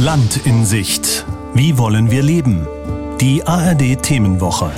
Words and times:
Land 0.00 0.46
in 0.46 0.64
Sicht. 0.64 1.26
Wie 1.54 1.76
wollen 1.76 2.08
wir 2.12 2.22
leben? 2.22 2.68
Die 3.20 3.42
ARD 3.44 4.00
Themenwoche. 4.00 4.70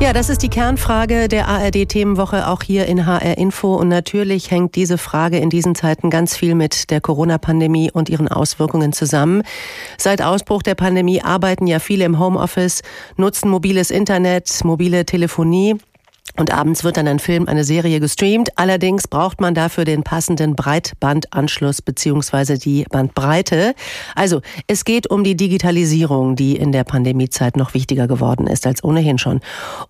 Ja, 0.00 0.12
das 0.12 0.30
ist 0.30 0.42
die 0.42 0.48
Kernfrage 0.48 1.28
der 1.28 1.46
ARD 1.46 1.88
Themenwoche 1.88 2.48
auch 2.48 2.64
hier 2.64 2.86
in 2.86 3.06
HR 3.06 3.38
Info 3.38 3.76
und 3.76 3.86
natürlich 3.86 4.50
hängt 4.50 4.74
diese 4.74 4.98
Frage 4.98 5.38
in 5.38 5.48
diesen 5.48 5.76
Zeiten 5.76 6.10
ganz 6.10 6.36
viel 6.36 6.56
mit 6.56 6.90
der 6.90 7.00
Corona-Pandemie 7.00 7.92
und 7.92 8.08
ihren 8.08 8.26
Auswirkungen 8.26 8.92
zusammen. 8.92 9.44
Seit 9.96 10.22
Ausbruch 10.22 10.64
der 10.64 10.74
Pandemie 10.74 11.22
arbeiten 11.22 11.68
ja 11.68 11.78
viele 11.78 12.04
im 12.04 12.18
Homeoffice, 12.18 12.82
nutzen 13.16 13.48
mobiles 13.48 13.92
Internet, 13.92 14.64
mobile 14.64 15.06
Telefonie 15.06 15.76
und 16.38 16.50
abends 16.50 16.82
wird 16.82 16.96
dann 16.96 17.06
ein 17.08 17.18
Film, 17.18 17.46
eine 17.46 17.62
Serie 17.62 18.00
gestreamt. 18.00 18.56
Allerdings 18.56 19.06
braucht 19.06 19.42
man 19.42 19.54
dafür 19.54 19.84
den 19.84 20.02
passenden 20.02 20.56
Breitbandanschluss 20.56 21.82
beziehungsweise 21.82 22.58
die 22.58 22.86
Bandbreite. 22.88 23.74
Also 24.14 24.40
es 24.66 24.86
geht 24.86 25.10
um 25.10 25.24
die 25.24 25.36
Digitalisierung, 25.36 26.34
die 26.34 26.56
in 26.56 26.72
der 26.72 26.84
Pandemiezeit 26.84 27.58
noch 27.58 27.74
wichtiger 27.74 28.08
geworden 28.08 28.46
ist 28.46 28.66
als 28.66 28.82
ohnehin 28.82 29.18
schon. 29.18 29.40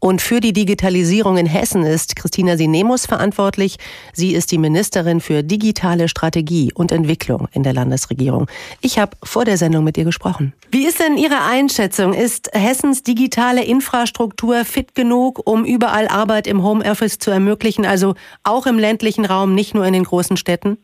Und 0.00 0.20
für 0.20 0.40
die 0.40 0.52
Digitalisierung 0.52 1.36
in 1.36 1.46
Hessen 1.46 1.84
ist 1.84 2.16
Christina 2.16 2.56
Sinemus 2.56 3.06
verantwortlich. 3.06 3.76
Sie 4.12 4.34
ist 4.34 4.50
die 4.50 4.58
Ministerin 4.58 5.20
für 5.20 5.44
digitale 5.44 6.08
Strategie 6.08 6.72
und 6.74 6.90
Entwicklung 6.90 7.46
in 7.52 7.62
der 7.62 7.72
Landesregierung. 7.72 8.48
Ich 8.80 8.98
habe 8.98 9.16
vor 9.22 9.44
der 9.44 9.58
Sendung 9.58 9.84
mit 9.84 9.96
ihr 9.96 10.04
gesprochen. 10.04 10.54
Wie 10.72 10.86
ist 10.86 10.98
denn 10.98 11.16
Ihre 11.16 11.42
Einschätzung? 11.42 12.14
Ist 12.14 12.50
Hessens 12.52 13.04
digitale 13.04 13.62
Infrastruktur 13.62 14.64
fit 14.64 14.94
genug, 14.94 15.40
um 15.46 15.64
überall 15.64 16.08
Arbeit 16.22 16.46
im 16.46 16.62
Homeoffice 16.62 17.18
zu 17.18 17.32
ermöglichen, 17.32 17.84
also 17.84 18.14
auch 18.44 18.66
im 18.66 18.78
ländlichen 18.78 19.24
Raum, 19.24 19.54
nicht 19.54 19.74
nur 19.74 19.84
in 19.84 19.92
den 19.92 20.04
großen 20.04 20.36
Städten? 20.36 20.78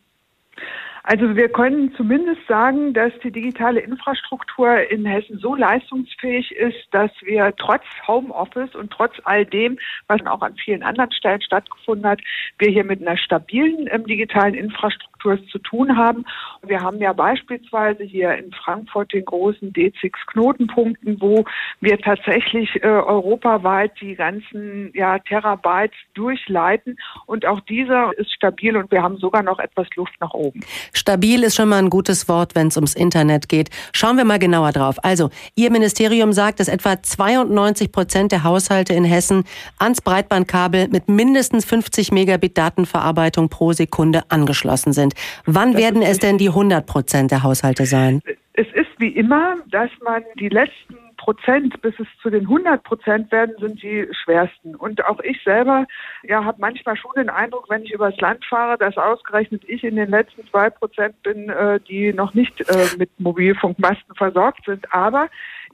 Also 1.11 1.37
wir 1.37 1.49
können 1.49 1.91
zumindest 1.97 2.47
sagen, 2.47 2.93
dass 2.93 3.13
die 3.25 3.31
digitale 3.31 3.81
Infrastruktur 3.81 4.91
in 4.91 5.07
Hessen 5.07 5.39
so 5.39 5.55
leistungsfähig 5.55 6.53
ist, 6.53 6.87
dass 6.91 7.11
wir 7.23 7.55
trotz 7.57 7.85
Homeoffice 8.07 8.75
und 8.75 8.91
trotz 8.91 9.15
all 9.25 9.47
dem, 9.47 9.79
was 10.09 10.21
auch 10.27 10.43
an 10.43 10.55
vielen 10.57 10.83
anderen 10.83 11.11
Stellen 11.13 11.41
stattgefunden 11.41 12.07
hat, 12.07 12.21
wir 12.59 12.71
hier 12.71 12.85
mit 12.85 13.01
einer 13.01 13.17
stabilen 13.17 13.89
ähm, 13.91 14.05
digitalen 14.07 14.53
Infrastruktur 14.53 15.18
zu 15.23 15.59
tun 15.59 15.97
haben. 15.97 16.25
Wir 16.63 16.81
haben 16.81 16.99
ja 16.99 17.13
beispielsweise 17.13 18.05
hier 18.05 18.35
in 18.35 18.53
Frankfurt 18.53 19.13
den 19.13 19.25
großen 19.25 19.73
D6-Knotenpunkten, 19.73 21.21
wo 21.21 21.45
wir 21.81 21.99
tatsächlich 21.99 22.83
äh, 22.83 22.87
europaweit 22.87 23.93
die 24.01 24.15
ganzen 24.15 24.91
ja, 24.95 25.19
Terabytes 25.19 25.97
durchleiten. 26.15 26.99
Und 27.27 27.47
auch 27.47 27.61
dieser 27.61 28.17
ist 28.19 28.33
stabil 28.33 28.77
und 28.77 28.91
wir 28.91 29.03
haben 29.03 29.17
sogar 29.19 29.43
noch 29.43 29.59
etwas 29.59 29.87
Luft 29.97 30.15
nach 30.21 30.35
oben. 30.35 30.61
Stabil 30.93 31.43
ist 31.43 31.57
schon 31.57 31.69
mal 31.69 31.79
ein 31.79 31.91
gutes 31.91 32.29
Wort, 32.29 32.55
wenn 32.55 32.69
es 32.69 32.77
ums 32.77 32.95
Internet 32.95 33.49
geht. 33.49 33.71
Schauen 33.93 34.17
wir 34.17 34.25
mal 34.25 34.39
genauer 34.39 34.73
drauf. 34.73 34.97
Also, 35.03 35.31
Ihr 35.55 35.71
Ministerium 35.71 36.33
sagt, 36.33 36.61
dass 36.61 36.69
etwa 36.69 37.03
92 37.03 37.93
Prozent 37.93 38.33
der 38.33 38.45
Haushalte 38.45 38.95
in 38.95 39.05
Hessen 39.05 39.45
ans 39.79 40.01
Breitbandkabel 40.01 40.89
mit 40.89 41.09
mindestens 41.09 41.65
50 41.65 42.13
Megabit 42.13 42.57
Datenverarbeitung 42.57 43.49
pro 43.49 43.73
Sekunde 43.73 44.23
angeschlossen 44.29 44.93
sind. 44.93 45.08
Wann 45.47 45.73
das 45.73 45.83
werden 45.83 46.03
es 46.03 46.19
denn 46.19 46.39
die 46.39 46.49
100 46.49 46.87
Prozent 46.87 47.31
der 47.31 47.43
Haushalte 47.43 47.87
sein? 47.87 48.21
Es 48.55 48.67
ist 48.75 48.91
wie 48.99 49.09
immer, 49.09 49.57
dass 49.71 49.91
man 50.03 50.25
die 50.39 50.49
letzten 50.49 50.97
Prozent, 51.17 51.81
bis 51.83 51.95
es 51.99 52.07
zu 52.23 52.31
den 52.31 52.43
100 52.43 52.83
Prozent 52.83 53.31
werden, 53.31 53.55
sind 53.61 53.83
die 53.83 54.09
schwersten. 54.25 54.75
Und 54.75 55.05
auch 55.05 55.21
ich 55.21 55.43
selber 55.45 55.87
ja, 56.23 56.45
habe 56.45 56.59
manchmal 56.61 56.97
schon 56.97 57.13
den 57.17 57.29
Eindruck, 57.29 57.67
wenn 57.69 57.83
ich 57.83 57.93
übers 57.93 58.17
Land 58.19 58.45
fahre, 58.47 58.79
dass 58.79 58.97
ausgerechnet 58.97 59.63
ich 59.67 59.85
in 59.85 59.97
den 59.97 60.11
letzten 60.11 60.47
zwei 60.49 60.71
Prozent 60.71 61.23
bin, 61.23 61.51
äh, 61.51 61.81
die 61.81 62.13
noch 62.13 62.35
nicht 62.35 62.61
äh, 62.71 62.87
mit 62.97 63.11
Mobilfunkmasten 63.21 64.15
versorgt 64.15 64.65
sind. 64.65 64.93
Aber 64.95 65.29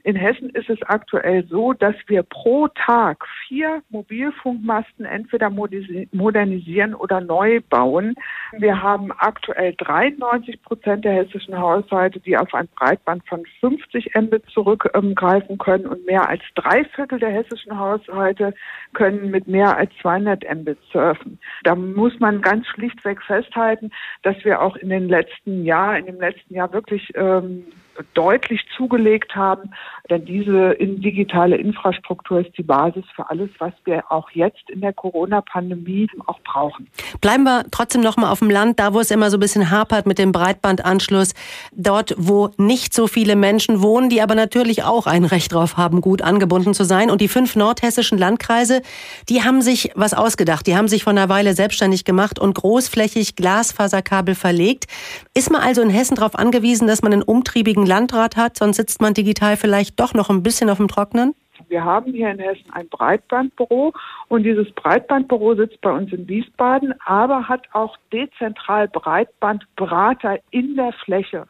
in 0.05 0.15
Hessen 0.15 0.51
ist 0.51 0.69
es 0.69 0.79
aktuell 0.83 1.47
so, 1.47 1.73
dass 1.73 1.95
wir 2.05 2.21
pro 2.21 2.67
Tag 2.67 3.25
vier 3.47 3.81
Mobilfunkmasten 3.89 5.03
entweder 5.03 5.49
modernisieren 5.49 6.93
oder 6.93 7.21
neu 7.21 7.59
bauen. 7.71 8.13
Wir 8.51 8.83
haben 8.83 9.11
aktuell 9.17 9.73
93 9.73 10.61
Prozent 10.61 11.05
der 11.05 11.13
hessischen 11.13 11.57
Haushalte, 11.57 12.19
die 12.19 12.37
auf 12.37 12.53
ein 12.53 12.67
Breitband 12.75 13.27
von 13.27 13.43
50 13.61 14.11
Mbit 14.13 14.43
zurückgreifen 14.51 15.57
können 15.57 15.87
und 15.87 16.05
mehr 16.05 16.29
als 16.29 16.43
drei 16.53 16.85
Viertel 16.85 17.17
der 17.17 17.31
hessischen 17.31 17.75
Haushalte 17.75 18.53
können 18.93 19.31
mit 19.31 19.47
mehr 19.47 19.75
als 19.75 19.89
200 20.03 20.43
Mbit 20.55 20.77
surfen. 20.91 21.39
Da 21.63 21.73
muss 21.73 22.19
man 22.19 22.43
ganz 22.43 22.67
schlichtweg 22.67 23.23
festhalten, 23.23 23.89
dass 24.21 24.35
wir 24.45 24.61
auch 24.61 24.75
in 24.75 24.89
den 24.89 25.09
letzten 25.09 25.65
Jahr, 25.65 25.97
in 25.97 26.05
dem 26.05 26.19
letzten 26.19 26.53
Jahr 26.53 26.71
wirklich 26.71 27.11
ähm, 27.15 27.65
deutlich 28.13 28.61
zugelegt 28.75 29.35
haben. 29.35 29.71
Denn 30.09 30.23
diese 30.25 30.75
digitale 30.79 31.57
Infrastruktur 31.57 32.41
ist 32.41 32.55
die 32.57 32.63
Basis 32.63 33.03
für 33.15 33.27
alles, 33.29 33.49
was 33.57 33.73
wir 33.85 34.03
auch 34.11 34.29
jetzt 34.31 34.69
in 34.69 34.81
der 34.81 34.93
Corona-Pandemie 34.93 36.07
auch 36.27 36.39
brauchen. 36.41 36.87
Bleiben 37.21 37.43
wir 37.43 37.65
trotzdem 37.71 38.01
noch 38.01 38.15
mal 38.17 38.31
auf 38.31 38.39
dem 38.39 38.51
Land, 38.51 38.79
da 38.79 38.93
wo 38.93 38.99
es 38.99 39.09
immer 39.09 39.31
so 39.31 39.37
ein 39.37 39.39
bisschen 39.39 39.71
hapert 39.71 40.05
mit 40.05 40.19
dem 40.19 40.31
Breitbandanschluss. 40.31 41.33
Dort, 41.71 42.13
wo 42.17 42.51
nicht 42.57 42.93
so 42.93 43.07
viele 43.07 43.35
Menschen 43.35 43.81
wohnen, 43.81 44.09
die 44.09 44.21
aber 44.21 44.35
natürlich 44.35 44.83
auch 44.83 45.07
ein 45.07 45.25
Recht 45.25 45.51
darauf 45.53 45.77
haben, 45.77 46.01
gut 46.01 46.21
angebunden 46.21 46.75
zu 46.75 46.83
sein. 46.83 47.09
Und 47.09 47.21
die 47.21 47.27
fünf 47.27 47.55
nordhessischen 47.55 48.17
Landkreise, 48.17 48.83
die 49.27 49.43
haben 49.43 49.61
sich 49.61 49.91
was 49.95 50.13
ausgedacht. 50.13 50.67
Die 50.67 50.75
haben 50.75 50.87
sich 50.87 51.03
vor 51.03 51.11
einer 51.11 51.29
Weile 51.29 51.53
selbstständig 51.53 52.05
gemacht 52.05 52.37
und 52.37 52.53
großflächig 52.53 53.35
Glasfaserkabel 53.35 54.35
verlegt. 54.35 54.85
Ist 55.33 55.51
man 55.51 55.61
also 55.61 55.81
in 55.81 55.89
Hessen 55.89 56.15
darauf 56.15 56.35
angewiesen, 56.35 56.87
dass 56.87 57.01
man 57.01 57.11
einen 57.11 57.23
umtriebigen 57.23 57.84
Landrat 57.85 58.37
hat, 58.37 58.57
sonst 58.57 58.77
sitzt 58.77 59.01
man 59.01 59.13
digital 59.13 59.57
vielleicht 59.57 59.99
doch 59.99 60.13
noch 60.13 60.29
ein 60.29 60.43
bisschen 60.43 60.69
auf 60.69 60.77
dem 60.77 60.87
Trocknen? 60.87 61.35
Wir 61.67 61.83
haben 61.83 62.11
hier 62.11 62.29
in 62.31 62.39
Hessen 62.39 62.71
ein 62.71 62.87
Breitbandbüro 62.89 63.93
und 64.27 64.43
dieses 64.43 64.71
Breitbandbüro 64.73 65.55
sitzt 65.55 65.81
bei 65.81 65.91
uns 65.91 66.11
in 66.11 66.27
Wiesbaden, 66.27 66.93
aber 67.05 67.47
hat 67.47 67.63
auch 67.73 67.97
dezentral 68.11 68.87
Breitbandberater 68.87 70.39
in 70.51 70.75
der 70.75 70.93
Fläche. 71.03 71.47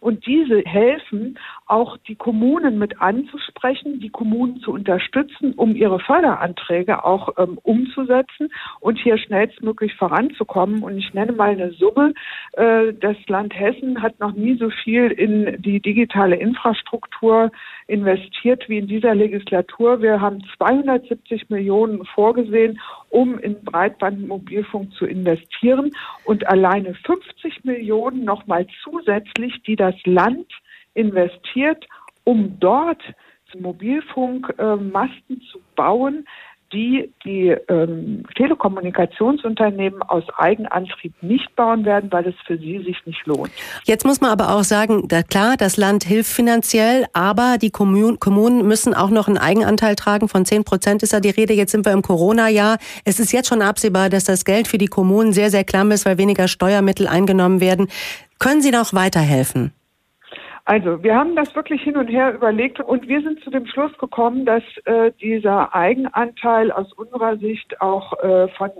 Und 0.00 0.26
diese 0.26 0.60
helfen 0.60 1.38
auch 1.70 1.96
die 1.98 2.16
Kommunen 2.16 2.78
mit 2.78 3.00
anzusprechen, 3.00 4.00
die 4.00 4.10
Kommunen 4.10 4.60
zu 4.60 4.72
unterstützen, 4.72 5.54
um 5.54 5.76
ihre 5.76 6.00
Förderanträge 6.00 7.04
auch 7.04 7.30
ähm, 7.38 7.58
umzusetzen 7.62 8.48
und 8.80 8.98
hier 8.98 9.18
schnellstmöglich 9.18 9.94
voranzukommen. 9.94 10.82
Und 10.82 10.98
ich 10.98 11.14
nenne 11.14 11.32
mal 11.32 11.50
eine 11.50 11.72
Summe. 11.72 12.14
Äh, 12.52 12.92
das 12.94 13.16
Land 13.28 13.54
Hessen 13.54 14.02
hat 14.02 14.18
noch 14.18 14.32
nie 14.32 14.56
so 14.56 14.70
viel 14.70 15.10
in 15.10 15.62
die 15.62 15.80
digitale 15.80 16.36
Infrastruktur 16.36 17.50
investiert 17.86 18.68
wie 18.68 18.78
in 18.78 18.86
dieser 18.86 19.14
Legislatur. 19.14 20.02
Wir 20.02 20.20
haben 20.20 20.42
270 20.56 21.50
Millionen 21.50 22.04
vorgesehen, 22.04 22.80
um 23.10 23.38
in 23.38 23.62
Breitbandmobilfunk 23.64 24.92
zu 24.94 25.06
investieren 25.06 25.90
und 26.24 26.48
alleine 26.48 26.94
50 26.94 27.64
Millionen 27.64 28.24
nochmal 28.24 28.66
zusätzlich, 28.82 29.62
die 29.62 29.76
das 29.76 29.94
Land 30.04 30.46
investiert, 30.94 31.86
um 32.24 32.58
dort 32.60 33.02
Mobilfunkmasten 33.58 35.42
zu 35.50 35.60
bauen, 35.74 36.24
die 36.72 37.12
die 37.24 37.48
ähm, 37.68 38.24
Telekommunikationsunternehmen 38.36 40.02
aus 40.02 40.22
Eigenantrieb 40.36 41.14
nicht 41.20 41.54
bauen 41.56 41.84
werden, 41.84 42.12
weil 42.12 42.28
es 42.28 42.34
für 42.46 42.58
sie 42.58 42.78
sich 42.84 42.96
nicht 43.06 43.26
lohnt. 43.26 43.50
Jetzt 43.84 44.06
muss 44.06 44.20
man 44.20 44.30
aber 44.30 44.54
auch 44.54 44.62
sagen, 44.62 45.08
da 45.08 45.22
klar, 45.22 45.56
das 45.56 45.76
Land 45.76 46.04
hilft 46.04 46.32
finanziell, 46.32 47.06
aber 47.12 47.58
die 47.60 47.70
Kommun 47.70 48.20
Kommunen 48.20 48.66
müssen 48.66 48.94
auch 48.94 49.10
noch 49.10 49.26
einen 49.26 49.38
Eigenanteil 49.38 49.96
tragen. 49.96 50.28
Von 50.28 50.44
10 50.44 50.64
Prozent 50.64 51.02
ist 51.02 51.12
da 51.12 51.18
die 51.18 51.30
Rede. 51.30 51.54
Jetzt 51.54 51.72
sind 51.72 51.84
wir 51.84 51.92
im 51.92 52.02
Corona-Jahr. 52.02 52.78
Es 53.04 53.18
ist 53.18 53.32
jetzt 53.32 53.48
schon 53.48 53.62
absehbar, 53.62 54.08
dass 54.08 54.24
das 54.24 54.44
Geld 54.44 54.68
für 54.68 54.78
die 54.78 54.86
Kommunen 54.86 55.32
sehr, 55.32 55.50
sehr 55.50 55.64
klamm 55.64 55.90
ist, 55.90 56.06
weil 56.06 56.18
weniger 56.18 56.46
Steuermittel 56.46 57.08
eingenommen 57.08 57.60
werden. 57.60 57.88
Können 58.38 58.62
Sie 58.62 58.70
noch 58.70 58.94
weiterhelfen? 58.94 59.72
Also, 60.70 61.02
wir 61.02 61.16
haben 61.16 61.34
das 61.34 61.52
wirklich 61.56 61.82
hin 61.82 61.96
und 61.96 62.06
her 62.06 62.32
überlegt 62.32 62.78
und 62.78 63.08
wir 63.08 63.20
sind 63.22 63.42
zu 63.42 63.50
dem 63.50 63.66
Schluss 63.66 63.90
gekommen, 63.98 64.44
dass 64.44 64.62
äh, 64.84 65.10
dieser 65.20 65.74
Eigenanteil 65.74 66.70
aus 66.70 66.92
unserer 66.92 67.38
Sicht 67.38 67.80
auch 67.80 68.16
äh, 68.22 68.46
von 68.56 68.70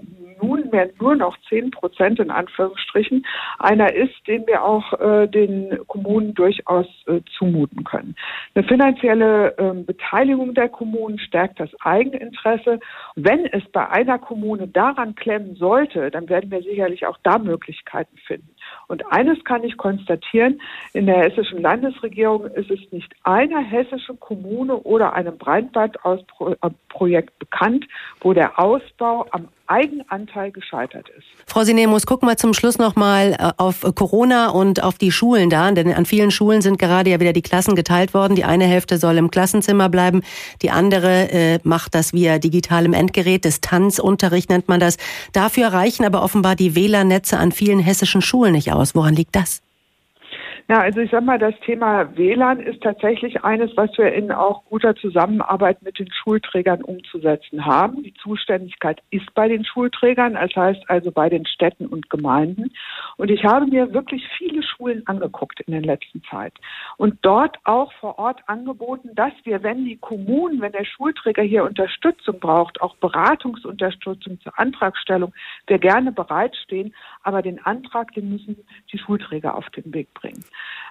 nunmehr 0.40 0.90
nur 1.00 1.16
noch 1.16 1.36
zehn 1.48 1.72
Prozent 1.72 2.20
in 2.20 2.30
Anführungsstrichen 2.30 3.26
einer 3.58 3.92
ist, 3.92 4.14
den 4.28 4.46
wir 4.46 4.62
auch 4.62 5.00
äh, 5.00 5.26
den 5.26 5.80
Kommunen 5.88 6.32
durchaus 6.34 6.86
äh, 7.08 7.22
zumuten 7.36 7.82
können. 7.82 8.14
Eine 8.54 8.68
finanzielle 8.68 9.58
ähm, 9.58 9.84
Beteiligung 9.84 10.54
der 10.54 10.68
Kommunen 10.68 11.18
stärkt 11.18 11.58
das 11.58 11.70
Eigeninteresse. 11.80 12.78
Wenn 13.16 13.46
es 13.46 13.64
bei 13.72 13.88
einer 13.88 14.20
Kommune 14.20 14.68
daran 14.68 15.16
klemmen 15.16 15.56
sollte, 15.56 16.12
dann 16.12 16.28
werden 16.28 16.52
wir 16.52 16.62
sicherlich 16.62 17.04
auch 17.06 17.18
da 17.24 17.38
Möglichkeiten 17.38 18.16
finden. 18.28 18.54
Und 18.88 19.04
eines 19.12 19.42
kann 19.44 19.64
ich 19.64 19.76
konstatieren, 19.76 20.60
in 20.92 21.06
der 21.06 21.18
hessischen 21.18 21.62
Landesregierung 21.62 22.46
ist 22.46 22.70
es 22.70 22.80
nicht 22.90 23.14
einer 23.22 23.60
hessischen 23.60 24.18
Kommune 24.20 24.76
oder 24.76 25.12
einem 25.12 25.38
Breitbandprojekt 25.38 27.38
bekannt, 27.38 27.86
wo 28.20 28.32
der 28.32 28.58
Ausbau 28.58 29.26
am 29.30 29.48
Eigenanteil 29.70 30.50
gescheitert 30.50 31.08
ist. 31.16 31.26
Frau 31.46 31.62
Sinemus, 31.62 32.04
gucken 32.04 32.28
wir 32.28 32.36
zum 32.36 32.54
Schluss 32.54 32.78
noch 32.78 32.96
mal 32.96 33.32
äh, 33.32 33.52
auf 33.56 33.82
Corona 33.94 34.50
und 34.50 34.82
auf 34.82 34.98
die 34.98 35.12
Schulen 35.12 35.48
da, 35.48 35.70
denn 35.70 35.92
an 35.92 36.06
vielen 36.06 36.30
Schulen 36.30 36.60
sind 36.60 36.78
gerade 36.78 37.10
ja 37.10 37.20
wieder 37.20 37.32
die 37.32 37.42
Klassen 37.42 37.76
geteilt 37.76 38.12
worden. 38.12 38.34
Die 38.34 38.44
eine 38.44 38.64
Hälfte 38.64 38.98
soll 38.98 39.16
im 39.16 39.30
Klassenzimmer 39.30 39.88
bleiben, 39.88 40.22
die 40.62 40.70
andere 40.70 41.30
äh, 41.30 41.58
macht 41.62 41.94
das 41.94 42.12
via 42.12 42.38
digitalem 42.38 42.92
Endgerät, 42.92 43.44
Distanzunterricht 43.44 44.50
nennt 44.50 44.68
man 44.68 44.80
das. 44.80 44.96
Dafür 45.32 45.68
reichen 45.68 46.04
aber 46.04 46.22
offenbar 46.22 46.56
die 46.56 46.74
WLAN-Netze 46.74 47.38
an 47.38 47.52
vielen 47.52 47.78
hessischen 47.78 48.22
Schulen 48.22 48.52
nicht 48.52 48.72
aus. 48.72 48.94
Woran 48.94 49.14
liegt 49.14 49.36
das? 49.36 49.62
Ja, 50.70 50.82
also 50.82 51.00
ich 51.00 51.10
sag 51.10 51.24
mal, 51.24 51.36
das 51.36 51.58
Thema 51.66 52.16
WLAN 52.16 52.60
ist 52.60 52.80
tatsächlich 52.80 53.42
eines, 53.42 53.76
was 53.76 53.90
wir 53.98 54.12
in 54.12 54.30
auch 54.30 54.64
guter 54.66 54.94
Zusammenarbeit 54.94 55.82
mit 55.82 55.98
den 55.98 56.08
Schulträgern 56.12 56.84
umzusetzen 56.84 57.66
haben. 57.66 58.04
Die 58.04 58.14
Zuständigkeit 58.14 59.02
ist 59.10 59.34
bei 59.34 59.48
den 59.48 59.64
Schulträgern, 59.64 60.34
das 60.34 60.54
heißt 60.54 60.88
also 60.88 61.10
bei 61.10 61.28
den 61.28 61.44
Städten 61.44 61.86
und 61.86 62.08
Gemeinden. 62.08 62.70
Und 63.16 63.32
ich 63.32 63.44
habe 63.44 63.66
mir 63.66 63.92
wirklich 63.92 64.22
viele 64.38 64.62
Schulen 64.62 65.04
angeguckt 65.08 65.58
in 65.58 65.72
der 65.72 65.82
letzten 65.82 66.22
Zeit 66.30 66.52
und 66.98 67.18
dort 67.22 67.58
auch 67.64 67.92
vor 67.94 68.20
Ort 68.20 68.38
angeboten, 68.46 69.10
dass 69.16 69.32
wir, 69.42 69.64
wenn 69.64 69.84
die 69.84 69.96
Kommunen, 69.96 70.60
wenn 70.60 70.70
der 70.70 70.84
Schulträger 70.84 71.42
hier 71.42 71.64
Unterstützung 71.64 72.38
braucht, 72.38 72.80
auch 72.80 72.94
Beratungsunterstützung 72.98 74.38
zur 74.40 74.56
Antragstellung, 74.56 75.32
wir 75.66 75.80
gerne 75.80 76.12
bereitstehen, 76.12 76.94
aber 77.22 77.42
den 77.42 77.64
Antrag, 77.64 78.12
den 78.14 78.30
müssen 78.30 78.56
die 78.92 78.98
Schulträger 78.98 79.54
auf 79.54 79.68
den 79.70 79.92
Weg 79.92 80.12
bringen. 80.14 80.44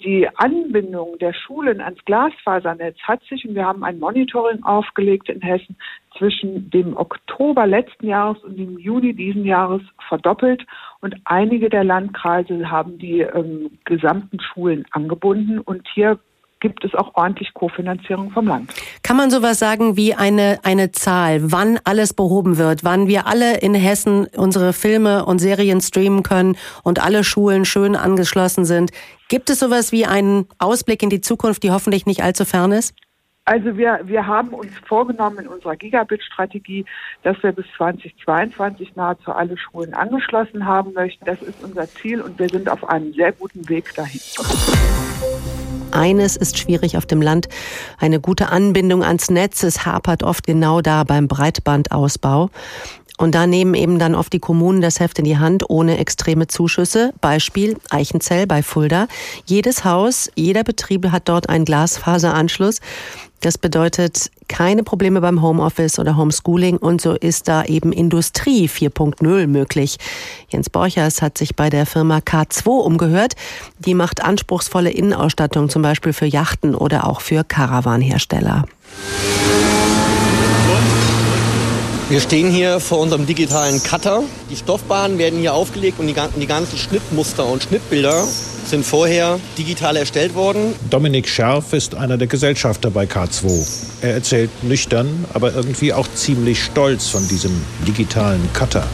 Die 0.04 0.28
Anbindung 0.38 1.18
der 1.20 1.34
Schulen 1.34 1.82
ans 1.82 2.04
Glasfasernetz 2.06 2.98
hat 3.02 3.24
sich, 3.24 3.48
und 3.48 3.56
wir 3.56 3.66
haben 3.66 3.84
ein 3.84 4.00
Monitoring 4.00 4.64
aufgelegt 4.64 5.30
in 5.30 5.42
Hessen, 5.42 5.76
zwischen 6.18 6.70
dem 6.70 6.96
Oktober 6.98 7.68
letzten 7.68 8.08
Jahres 8.08 8.44
und 8.44 8.58
dem 8.58 8.78
Juni 8.78 9.14
diesen 9.14 9.46
Jahres 9.46 9.82
verdoppelt. 10.08 10.66
Und 11.02 11.16
einige 11.26 11.70
der 11.70 11.84
Landkreise 11.84 12.70
haben 12.70 12.98
die 12.98 13.22
ähm, 13.22 13.80
gesamten 13.86 14.40
Schulen 14.40 14.86
angebunden. 14.92 15.60
Und 15.60 15.88
hier 15.94 16.20
gibt 16.60 16.84
es 16.84 16.94
auch 16.94 17.16
ordentlich 17.16 17.54
Kofinanzierung 17.54 18.32
vom 18.32 18.48
Land. 18.48 18.74
Kann 19.04 19.18
man 19.18 19.30
sowas 19.30 19.60
sagen 19.60 19.96
wie 19.96 20.14
eine, 20.14 20.60
eine 20.64 20.92
Zahl, 20.92 21.52
wann 21.52 21.80
alles 21.84 22.14
behoben 22.14 22.58
wird, 22.58 22.84
wann 22.84 23.08
wir 23.08 23.28
alle 23.28 23.58
in 23.58 23.74
Hessen 23.74 24.28
unsere 24.36 24.74
Filme 24.74 25.26
und 25.26 25.40
Serien 25.40 25.82
streamen 25.82 26.24
können 26.24 26.58
und 26.84 27.04
alle 27.04 27.24
Schulen 27.24 27.66
schön 27.66 27.96
angeschlossen 27.96 28.66
sind? 28.66 28.92
Gibt 29.30 29.50
es 29.50 29.60
sowas 29.60 29.92
wie 29.92 30.06
einen 30.06 30.48
Ausblick 30.58 31.04
in 31.04 31.10
die 31.10 31.22
Zukunft, 31.22 31.64
die 31.64 31.72
hoffentlich 31.72 32.06
nicht 32.06 32.24
allzu 32.24 32.46
fern 32.46 32.72
ist? 32.72 32.94
Also 33.46 33.78
wir, 33.78 34.02
wir 34.04 34.28
haben 34.28 34.50
uns 34.50 34.72
vorgenommen 34.88 35.40
in 35.40 35.48
unserer 35.48 35.76
Gigabit-Strategie, 35.76 36.86
dass 37.24 37.42
wir 37.42 37.52
bis 37.52 37.66
2022 37.78 38.96
nahezu 38.96 39.32
alle 39.32 39.58
Schulen 39.58 39.96
angeschlossen 39.96 40.68
haben 40.68 40.94
möchten. 40.94 41.26
Das 41.26 41.42
ist 41.42 41.64
unser 41.64 41.88
Ziel 41.88 42.22
und 42.22 42.38
wir 42.38 42.48
sind 42.48 42.70
auf 42.70 42.88
einem 42.88 43.12
sehr 43.14 43.32
guten 43.32 43.68
Weg 43.68 43.96
dahin. 43.96 44.22
Eines 45.92 46.36
ist 46.36 46.58
schwierig 46.58 46.98
auf 46.98 47.06
dem 47.06 47.22
Land, 47.22 47.50
eine 47.98 48.20
gute 48.20 48.50
Anbindung 48.50 49.04
ans 49.04 49.30
Netz. 49.30 49.64
Es 49.64 49.86
hapert 49.86 50.24
oft 50.24 50.46
genau 50.46 50.82
da 50.82 51.04
beim 51.04 51.28
Breitbandausbau. 51.28 52.50
Und 53.18 53.36
da 53.36 53.48
nehmen 53.48 53.74
eben 53.74 54.00
dann 54.00 54.16
oft 54.16 54.32
die 54.32 54.40
Kommunen 54.40 54.80
das 54.80 55.02
Heft 55.02 55.20
in 55.20 55.26
die 55.26 55.38
Hand 55.38 55.70
ohne 55.70 55.98
extreme 55.98 56.48
Zuschüsse. 56.48 57.12
Beispiel 57.20 57.76
Eichenzell 57.90 58.48
bei 58.48 58.64
Fulda. 58.64 59.08
Jedes 59.46 59.84
Haus, 59.84 60.32
jeder 60.36 60.64
Betrieb 60.64 61.12
hat 61.12 61.28
dort 61.28 61.50
einen 61.50 61.66
Glasfaseranschluss. 61.66 62.80
Das 63.42 63.58
bedeutet 63.58 64.32
keine 64.50 64.84
Probleme 64.84 65.22
beim 65.22 65.42
Homeoffice 65.42 65.98
oder 65.98 66.18
Homeschooling 66.18 66.78
und 66.78 67.00
so 67.00 67.14
ist 67.14 67.48
da 67.48 67.64
eben 67.64 67.94
Industrie 67.94 68.68
4.0 68.68 69.48
möglich. 69.48 69.98
Jens 70.50 70.70
Borchers 70.70 71.22
hat 71.22 71.38
sich 71.38 71.56
bei 71.56 71.70
der 71.70 71.86
Firma 71.86 72.18
K2 72.18 72.68
umgehört. 72.68 73.36
Die 73.80 73.94
macht 73.94 74.22
anspruchsvolle 74.22 74.90
Innenausstattung 74.90 75.70
zum 75.70 75.82
Beispiel 75.82 76.12
für 76.12 76.26
Yachten 76.26 76.76
oder 76.76 77.08
auch 77.08 77.22
für 77.22 77.46
Caravanhersteller. 77.46 78.66
Wir 82.10 82.22
stehen 82.22 82.50
hier 82.50 82.80
vor 82.80 83.00
unserem 83.00 83.28
digitalen 83.28 83.84
Cutter. 83.84 84.24
Die 84.50 84.56
Stoffbahnen 84.56 85.20
werden 85.20 85.40
hier 85.40 85.54
aufgelegt 85.54 86.00
und 86.00 86.08
die 86.08 86.48
ganzen 86.48 86.78
Schnittmuster 86.78 87.46
und 87.46 87.64
Schnittbilder 87.64 88.26
sind 88.70 88.86
vorher 88.86 89.40
digital 89.58 89.98
erstellt 89.98 90.36
worden. 90.36 90.76
Dominik 90.90 91.28
Scherf 91.28 91.74
ist 91.74 91.96
einer 91.96 92.18
der 92.18 92.28
Gesellschafter 92.28 92.92
bei 92.92 93.06
K2. 93.06 93.68
Er 94.02 94.14
erzählt 94.14 94.50
nüchtern, 94.64 95.26
aber 95.34 95.54
irgendwie 95.54 95.92
auch 95.92 96.08
ziemlich 96.14 96.64
stolz 96.64 97.08
von 97.08 97.28
diesem 97.28 97.52
digitalen 97.88 98.48
Cutter. 98.54 98.86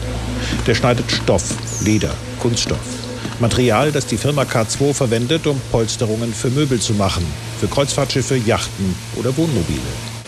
Der 0.66 0.74
schneidet 0.74 1.10
Stoff, 1.10 1.54
Leder, 1.84 2.14
Kunststoff. 2.40 2.78
Material, 3.38 3.92
das 3.92 4.06
die 4.06 4.16
Firma 4.16 4.42
K2 4.42 4.94
verwendet, 4.94 5.46
um 5.46 5.60
Polsterungen 5.70 6.32
für 6.32 6.48
Möbel 6.48 6.80
zu 6.80 6.94
machen, 6.94 7.26
für 7.60 7.68
Kreuzfahrtschiffe, 7.68 8.36
Yachten 8.36 8.94
oder 9.16 9.36
Wohnmobile. 9.36 9.80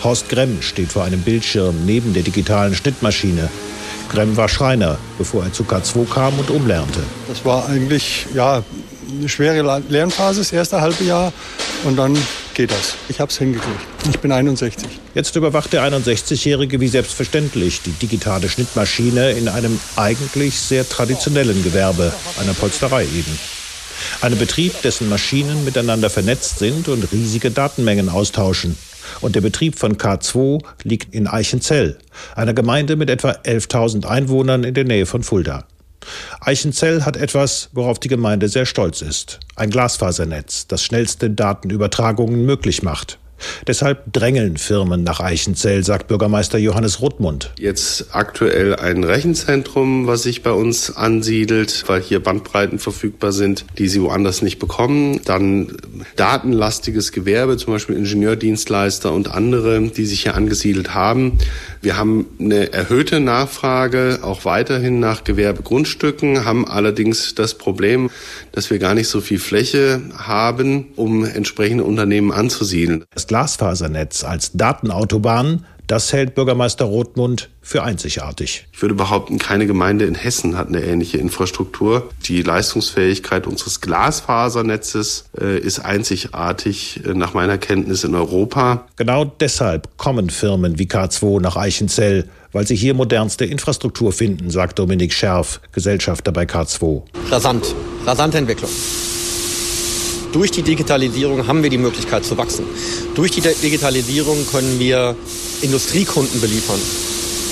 Horst 0.04 0.28
Gremm 0.28 0.60
steht 0.60 0.92
vor 0.92 1.04
einem 1.04 1.22
Bildschirm 1.22 1.86
neben 1.86 2.12
der 2.12 2.22
digitalen 2.22 2.74
Schnittmaschine. 2.74 3.48
Gremm 4.10 4.36
war 4.36 4.48
Schreiner, 4.48 4.98
bevor 5.16 5.44
er 5.44 5.52
zu 5.52 5.64
K2 5.64 6.08
kam 6.08 6.38
und 6.38 6.50
umlernte. 6.50 7.00
Das 7.28 7.44
war 7.44 7.66
eigentlich 7.68 8.26
ja, 8.34 8.62
eine 9.08 9.28
schwere 9.28 9.82
Lernphase, 9.88 10.40
das 10.40 10.52
erste 10.52 10.80
halbe 10.80 11.04
Jahr. 11.04 11.32
Und 11.84 11.96
dann 11.96 12.16
geht 12.54 12.70
das. 12.70 12.94
Ich 13.08 13.20
habe 13.20 13.30
es 13.30 13.38
hingekriegt. 13.38 13.80
Ich 14.10 14.18
bin 14.18 14.32
61. 14.32 14.88
Jetzt 15.14 15.36
überwacht 15.36 15.72
der 15.72 15.82
61-Jährige 15.84 16.80
wie 16.80 16.88
selbstverständlich 16.88 17.82
die 17.82 17.92
digitale 17.92 18.48
Schnittmaschine 18.48 19.32
in 19.32 19.48
einem 19.48 19.78
eigentlich 19.96 20.58
sehr 20.58 20.88
traditionellen 20.88 21.62
Gewerbe, 21.62 22.12
einer 22.40 22.54
Polsterei 22.54 23.04
eben. 23.04 23.38
Einem 24.20 24.38
Betrieb, 24.38 24.80
dessen 24.82 25.08
Maschinen 25.08 25.64
miteinander 25.64 26.10
vernetzt 26.10 26.58
sind 26.58 26.88
und 26.88 27.12
riesige 27.12 27.50
Datenmengen 27.50 28.08
austauschen. 28.08 28.76
Und 29.20 29.34
der 29.34 29.40
Betrieb 29.40 29.78
von 29.78 29.96
K2 29.96 30.62
liegt 30.82 31.14
in 31.14 31.26
Eichenzell, 31.26 31.98
einer 32.34 32.52
Gemeinde 32.52 32.96
mit 32.96 33.10
etwa 33.10 33.30
11.000 33.30 34.06
Einwohnern 34.06 34.64
in 34.64 34.74
der 34.74 34.84
Nähe 34.84 35.06
von 35.06 35.22
Fulda. 35.22 35.66
Eichenzell 36.40 37.02
hat 37.04 37.16
etwas, 37.16 37.70
worauf 37.72 37.98
die 37.98 38.08
Gemeinde 38.08 38.48
sehr 38.48 38.66
stolz 38.66 39.02
ist. 39.02 39.40
Ein 39.56 39.70
Glasfasernetz, 39.70 40.66
das 40.66 40.82
schnellste 40.82 41.30
Datenübertragungen 41.30 42.44
möglich 42.44 42.82
macht. 42.82 43.18
Deshalb 43.66 44.12
drängeln 44.12 44.56
Firmen 44.56 45.04
nach 45.04 45.20
Eichenzell, 45.20 45.84
sagt 45.84 46.08
Bürgermeister 46.08 46.58
Johannes 46.58 47.00
Rothmund. 47.00 47.52
Jetzt 47.58 48.06
aktuell 48.12 48.76
ein 48.76 49.04
Rechenzentrum, 49.04 50.06
was 50.06 50.22
sich 50.22 50.42
bei 50.42 50.52
uns 50.52 50.96
ansiedelt, 50.96 51.84
weil 51.86 52.02
hier 52.02 52.22
Bandbreiten 52.22 52.78
verfügbar 52.78 53.32
sind, 53.32 53.64
die 53.78 53.88
sie 53.88 54.02
woanders 54.02 54.42
nicht 54.42 54.58
bekommen. 54.58 55.20
Dann 55.24 55.76
datenlastiges 56.16 57.12
Gewerbe, 57.12 57.56
zum 57.56 57.74
Beispiel 57.74 57.96
Ingenieurdienstleister 57.96 59.12
und 59.12 59.30
andere, 59.30 59.80
die 59.80 60.06
sich 60.06 60.22
hier 60.22 60.34
angesiedelt 60.34 60.94
haben. 60.94 61.38
Wir 61.80 61.96
haben 61.96 62.26
eine 62.40 62.72
erhöhte 62.72 63.20
Nachfrage 63.20 64.20
auch 64.22 64.44
weiterhin 64.44 65.00
nach 65.00 65.24
Gewerbegrundstücken, 65.24 66.44
haben 66.44 66.66
allerdings 66.66 67.34
das 67.34 67.54
Problem, 67.54 68.10
dass 68.52 68.70
wir 68.70 68.78
gar 68.78 68.94
nicht 68.94 69.08
so 69.08 69.20
viel 69.20 69.38
Fläche 69.38 70.00
haben, 70.16 70.88
um 70.96 71.24
entsprechende 71.24 71.84
Unternehmen 71.84 72.32
anzusiedeln. 72.32 73.04
Das 73.14 73.27
Glasfasernetz 73.28 74.24
als 74.24 74.52
Datenautobahn 74.52 75.64
das 75.88 76.12
hält 76.12 76.34
Bürgermeister 76.34 76.84
Rothmund 76.84 77.48
für 77.62 77.82
einzigartig. 77.82 78.66
Ich 78.72 78.82
würde 78.82 78.94
behaupten, 78.94 79.38
keine 79.38 79.66
Gemeinde 79.66 80.04
in 80.04 80.14
Hessen 80.14 80.58
hat 80.58 80.68
eine 80.68 80.82
ähnliche 80.84 81.16
Infrastruktur. 81.16 82.10
Die 82.26 82.42
Leistungsfähigkeit 82.42 83.46
unseres 83.46 83.80
Glasfasernetzes 83.80 85.30
äh, 85.40 85.58
ist 85.58 85.80
einzigartig 85.80 87.00
äh, 87.06 87.14
nach 87.14 87.32
meiner 87.32 87.56
Kenntnis 87.56 88.04
in 88.04 88.14
Europa. 88.14 88.86
Genau 88.96 89.24
deshalb 89.24 89.96
kommen 89.96 90.28
Firmen 90.28 90.78
wie 90.78 90.84
K2 90.84 91.40
nach 91.40 91.56
Eichenzell, 91.56 92.28
weil 92.52 92.66
sie 92.66 92.76
hier 92.76 92.92
modernste 92.92 93.46
Infrastruktur 93.46 94.12
finden, 94.12 94.50
sagt 94.50 94.78
Dominik 94.78 95.14
Scherf, 95.14 95.62
Gesellschafter 95.72 96.32
bei 96.32 96.42
K2. 96.42 97.02
Rasant, 97.30 97.74
rasante 98.04 98.36
Entwicklung. 98.36 98.70
Durch 100.38 100.52
die 100.52 100.62
Digitalisierung 100.62 101.48
haben 101.48 101.64
wir 101.64 101.68
die 101.68 101.78
Möglichkeit 101.78 102.24
zu 102.24 102.38
wachsen. 102.38 102.64
Durch 103.16 103.32
die 103.32 103.40
Digitalisierung 103.40 104.46
können 104.46 104.78
wir 104.78 105.16
Industriekunden 105.62 106.40
beliefern, 106.40 106.78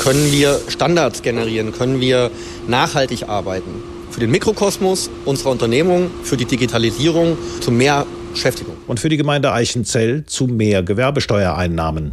können 0.04 0.30
wir 0.30 0.60
Standards 0.68 1.22
generieren, 1.22 1.72
können 1.72 2.00
wir 2.00 2.30
nachhaltig 2.68 3.28
arbeiten. 3.28 3.82
Für 4.12 4.20
den 4.20 4.30
Mikrokosmos 4.30 5.10
unserer 5.24 5.50
Unternehmung, 5.50 6.12
für 6.22 6.36
die 6.36 6.44
Digitalisierung 6.44 7.36
zu 7.60 7.72
mehr 7.72 8.06
Beschäftigung. 8.32 8.76
Und 8.86 9.00
für 9.00 9.08
die 9.08 9.16
Gemeinde 9.16 9.52
Eichenzell 9.52 10.24
zu 10.24 10.46
mehr 10.46 10.84
Gewerbesteuereinnahmen. 10.84 12.12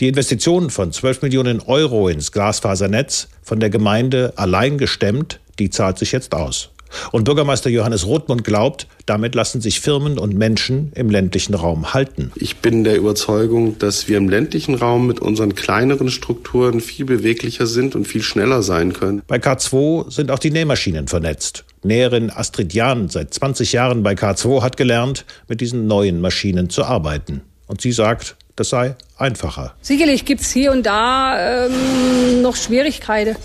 Die 0.00 0.08
Investitionen 0.08 0.70
von 0.70 0.92
12 0.92 1.20
Millionen 1.20 1.60
Euro 1.60 2.08
ins 2.08 2.32
Glasfasernetz 2.32 3.28
von 3.42 3.60
der 3.60 3.68
Gemeinde 3.68 4.32
allein 4.36 4.78
gestemmt, 4.78 5.40
die 5.58 5.68
zahlt 5.68 5.98
sich 5.98 6.12
jetzt 6.12 6.34
aus. 6.34 6.70
Und 7.12 7.24
Bürgermeister 7.24 7.70
Johannes 7.70 8.06
Rothmund 8.06 8.44
glaubt, 8.44 8.86
damit 9.06 9.34
lassen 9.34 9.60
sich 9.60 9.80
Firmen 9.80 10.18
und 10.18 10.34
Menschen 10.34 10.92
im 10.94 11.10
ländlichen 11.10 11.54
Raum 11.54 11.94
halten. 11.94 12.32
Ich 12.36 12.56
bin 12.56 12.84
der 12.84 12.96
Überzeugung, 12.96 13.78
dass 13.78 14.08
wir 14.08 14.16
im 14.16 14.28
ländlichen 14.28 14.74
Raum 14.74 15.06
mit 15.06 15.20
unseren 15.20 15.54
kleineren 15.54 16.10
Strukturen 16.10 16.80
viel 16.80 17.04
beweglicher 17.04 17.66
sind 17.66 17.94
und 17.94 18.06
viel 18.06 18.22
schneller 18.22 18.62
sein 18.62 18.92
können. 18.92 19.22
Bei 19.26 19.36
K2 19.36 20.10
sind 20.10 20.30
auch 20.30 20.38
die 20.38 20.50
Nähmaschinen 20.50 21.08
vernetzt. 21.08 21.64
Näherin 21.82 22.30
Astrid 22.30 22.74
Jahn, 22.74 23.08
seit 23.08 23.32
20 23.32 23.72
Jahren 23.72 24.02
bei 24.02 24.14
K2, 24.14 24.62
hat 24.62 24.76
gelernt, 24.76 25.24
mit 25.48 25.60
diesen 25.60 25.86
neuen 25.86 26.20
Maschinen 26.20 26.70
zu 26.70 26.84
arbeiten. 26.84 27.42
Und 27.66 27.80
sie 27.80 27.92
sagt, 27.92 28.36
das 28.56 28.70
sei 28.70 28.96
einfacher. 29.18 29.74
Sicherlich 29.82 30.24
gibt 30.24 30.40
es 30.40 30.50
hier 30.50 30.72
und 30.72 30.84
da 30.84 31.66
ähm, 31.66 32.42
noch 32.42 32.56
Schwierigkeiten 32.56 33.36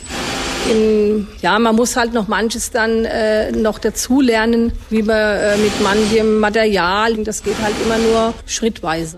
in, 0.70 1.28
ja, 1.42 1.58
man 1.60 1.76
muss 1.76 1.96
halt 1.96 2.14
noch 2.14 2.28
manches 2.28 2.72
dann 2.72 3.06
äh, 3.06 3.52
noch 3.52 3.80
dazulernen, 3.80 4.72
wie 4.90 5.02
man 5.02 5.18
äh, 5.18 5.58
mit 5.58 5.82
manchem 5.82 6.40
Material, 6.40 7.16
das 7.24 7.44
geht 7.44 7.60
halt 7.62 7.76
immer 7.86 7.98
nur 7.98 8.34
schrittweise. 8.46 9.16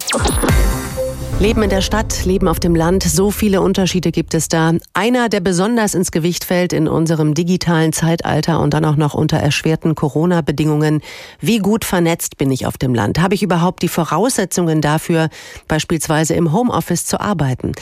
Leben 1.44 1.62
in 1.62 1.70
der 1.70 1.82
Stadt, 1.82 2.24
Leben 2.24 2.48
auf 2.48 2.62
dem 2.62 2.74
Land, 2.74 3.04
so 3.04 3.30
viele 3.30 3.60
Unterschiede 3.60 4.14
gibt 4.14 4.34
es 4.34 4.48
da. 4.48 4.72
Einer, 4.94 5.28
der 5.28 5.42
besonders 5.42 5.94
ins 5.94 6.14
Gewicht 6.14 6.46
fällt 6.46 6.72
in 6.72 6.88
unserem 6.88 7.34
digitalen 7.34 7.92
Zeitalter 7.92 8.62
und 8.62 8.74
dann 8.74 8.86
auch 8.86 8.96
noch 8.96 9.14
unter 9.14 9.36
erschwerten 9.36 9.94
Corona-Bedingungen. 9.94 11.02
Wie 11.42 11.58
gut 11.58 11.84
vernetzt 11.84 12.38
bin 12.38 12.50
ich 12.50 12.66
auf 12.66 12.78
dem 12.78 12.96
Land? 12.96 13.20
Habe 13.20 13.36
ich 13.36 13.44
überhaupt 13.44 13.84
die 13.84 13.90
Voraussetzungen 13.90 14.80
dafür, 14.80 15.28
beispielsweise 15.68 16.34
im 16.34 16.54
Homeoffice 16.54 17.06
zu 17.06 17.20
arbeiten? 17.20 17.74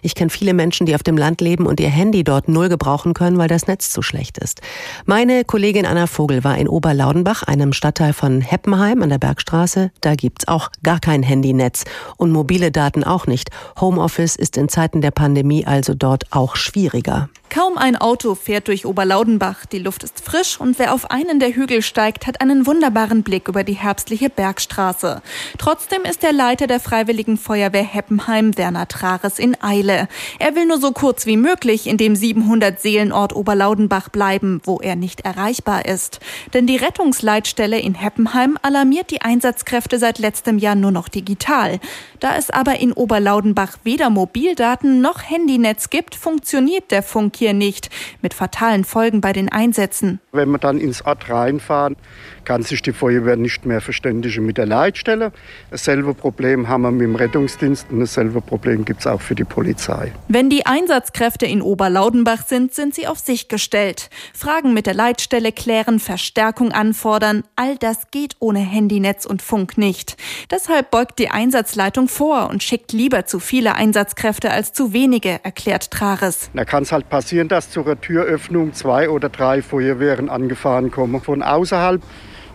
Ich 0.00 0.14
kenne 0.14 0.30
viele 0.30 0.54
Menschen, 0.54 0.86
die 0.86 0.94
auf 0.94 1.02
dem 1.02 1.18
Land 1.18 1.42
leben 1.42 1.66
und 1.66 1.78
ihr 1.78 1.90
Handy 1.90 2.24
dort 2.24 2.48
null 2.48 2.70
gebrauchen 2.70 3.12
können, 3.12 3.36
weil 3.36 3.48
das 3.48 3.66
Netz 3.66 3.90
zu 3.90 4.00
schlecht 4.00 4.38
ist. 4.38 4.62
Meine 5.04 5.44
Kollegin 5.44 5.84
Anna 5.84 6.06
Vogel 6.06 6.42
war 6.42 6.56
in 6.56 6.68
Oberlaudenbach, 6.68 7.42
einem 7.42 7.74
Stadtteil 7.74 8.14
von 8.14 8.40
Heppenheim 8.40 9.02
an 9.02 9.10
der 9.10 9.18
Bergstraße. 9.18 9.90
Da 10.00 10.14
gibt's 10.14 10.48
auch 10.48 10.70
gar 10.82 11.00
kein 11.00 11.22
Handynetz 11.22 11.84
und 12.16 12.32
mobile 12.32 12.72
Daten 12.72 13.04
auch 13.10 13.26
nicht. 13.26 13.50
Homeoffice 13.80 14.36
ist 14.36 14.56
in 14.56 14.68
Zeiten 14.68 15.00
der 15.00 15.10
Pandemie 15.10 15.66
also 15.66 15.94
dort 15.94 16.24
auch 16.30 16.56
schwieriger. 16.56 17.28
Kaum 17.50 17.78
ein 17.78 17.96
Auto 17.96 18.36
fährt 18.36 18.68
durch 18.68 18.86
Oberlaudenbach. 18.86 19.66
Die 19.66 19.80
Luft 19.80 20.04
ist 20.04 20.24
frisch 20.24 20.60
und 20.60 20.78
wer 20.78 20.94
auf 20.94 21.10
einen 21.10 21.40
der 21.40 21.52
Hügel 21.52 21.82
steigt, 21.82 22.28
hat 22.28 22.40
einen 22.40 22.64
wunderbaren 22.64 23.24
Blick 23.24 23.48
über 23.48 23.64
die 23.64 23.72
herbstliche 23.72 24.30
Bergstraße. 24.30 25.20
Trotzdem 25.58 26.02
ist 26.02 26.22
der 26.22 26.32
Leiter 26.32 26.68
der 26.68 26.78
Freiwilligen 26.78 27.36
Feuerwehr 27.36 27.82
Heppenheim, 27.82 28.56
Werner 28.56 28.86
Trares, 28.86 29.40
in 29.40 29.60
Eile. 29.60 30.06
Er 30.38 30.54
will 30.54 30.66
nur 30.66 30.78
so 30.78 30.92
kurz 30.92 31.26
wie 31.26 31.36
möglich 31.36 31.88
in 31.88 31.96
dem 31.96 32.14
700 32.14 32.80
Seelenort 32.80 33.34
Oberlaudenbach 33.34 34.10
bleiben, 34.10 34.60
wo 34.62 34.78
er 34.78 34.94
nicht 34.94 35.22
erreichbar 35.22 35.86
ist. 35.86 36.20
Denn 36.54 36.68
die 36.68 36.76
Rettungsleitstelle 36.76 37.80
in 37.80 37.96
Heppenheim 37.96 38.58
alarmiert 38.62 39.10
die 39.10 39.22
Einsatzkräfte 39.22 39.98
seit 39.98 40.20
letztem 40.20 40.58
Jahr 40.58 40.76
nur 40.76 40.92
noch 40.92 41.08
digital. 41.08 41.80
Da 42.20 42.36
es 42.36 42.50
aber 42.50 42.78
in 42.78 42.92
Oberlaudenbach 42.92 43.78
weder 43.82 44.08
Mobildaten 44.08 45.00
noch 45.00 45.28
Handynetz 45.28 45.90
gibt, 45.90 46.14
funktioniert 46.14 46.92
der 46.92 47.02
Funk 47.02 47.39
hier 47.40 47.54
nicht, 47.54 47.90
mit 48.22 48.34
fatalen 48.34 48.84
Folgen 48.84 49.20
bei 49.20 49.32
den 49.32 49.50
Einsätzen. 49.50 50.20
Wenn 50.30 50.50
wir 50.50 50.58
dann 50.58 50.78
ins 50.78 51.04
Ort 51.04 51.28
reinfahren, 51.28 51.96
kann 52.44 52.62
sich 52.62 52.82
die 52.82 52.92
Feuerwehr 52.92 53.36
nicht 53.36 53.66
mehr 53.66 53.80
verständigen 53.80 54.44
mit 54.44 54.58
der 54.58 54.66
Leitstelle. 54.66 55.32
Dasselbe 55.70 56.14
Problem 56.14 56.68
haben 56.68 56.82
wir 56.82 56.90
mit 56.90 57.02
dem 57.02 57.16
Rettungsdienst 57.16 57.86
und 57.90 58.00
dasselbe 58.00 58.40
Problem 58.40 58.84
gibt 58.84 59.00
es 59.00 59.06
auch 59.06 59.20
für 59.20 59.34
die 59.34 59.44
Polizei. 59.44 60.12
Wenn 60.28 60.50
die 60.50 60.66
Einsatzkräfte 60.66 61.46
in 61.46 61.62
Oberlaudenbach 61.62 62.46
sind, 62.46 62.74
sind 62.74 62.94
sie 62.94 63.06
auf 63.06 63.18
sich 63.18 63.48
gestellt. 63.48 64.10
Fragen 64.34 64.74
mit 64.74 64.86
der 64.86 64.94
Leitstelle 64.94 65.52
klären, 65.52 65.98
Verstärkung 65.98 66.72
anfordern, 66.72 67.44
all 67.56 67.76
das 67.76 68.10
geht 68.10 68.36
ohne 68.40 68.60
Handynetz 68.60 69.26
und 69.26 69.42
Funk 69.42 69.78
nicht. 69.78 70.16
Deshalb 70.50 70.90
beugt 70.90 71.18
die 71.18 71.30
Einsatzleitung 71.30 72.08
vor 72.08 72.48
und 72.50 72.62
schickt 72.62 72.92
lieber 72.92 73.26
zu 73.26 73.40
viele 73.40 73.74
Einsatzkräfte 73.74 74.50
als 74.50 74.72
zu 74.72 74.92
wenige, 74.92 75.40
erklärt 75.42 75.90
Trares. 75.90 76.50
Da 76.54 76.64
kann 76.64 76.82
es 76.82 76.92
halt 76.92 77.08
passieren, 77.08 77.48
dass 77.48 77.70
zur 77.70 78.00
Türöffnung 78.00 78.72
zwei 78.72 79.08
oder 79.08 79.28
drei 79.28 79.62
Feuerwehren 79.62 80.28
angefahren 80.28 80.90
kommen 80.90 81.20
von 81.20 81.42
außerhalb 81.42 82.02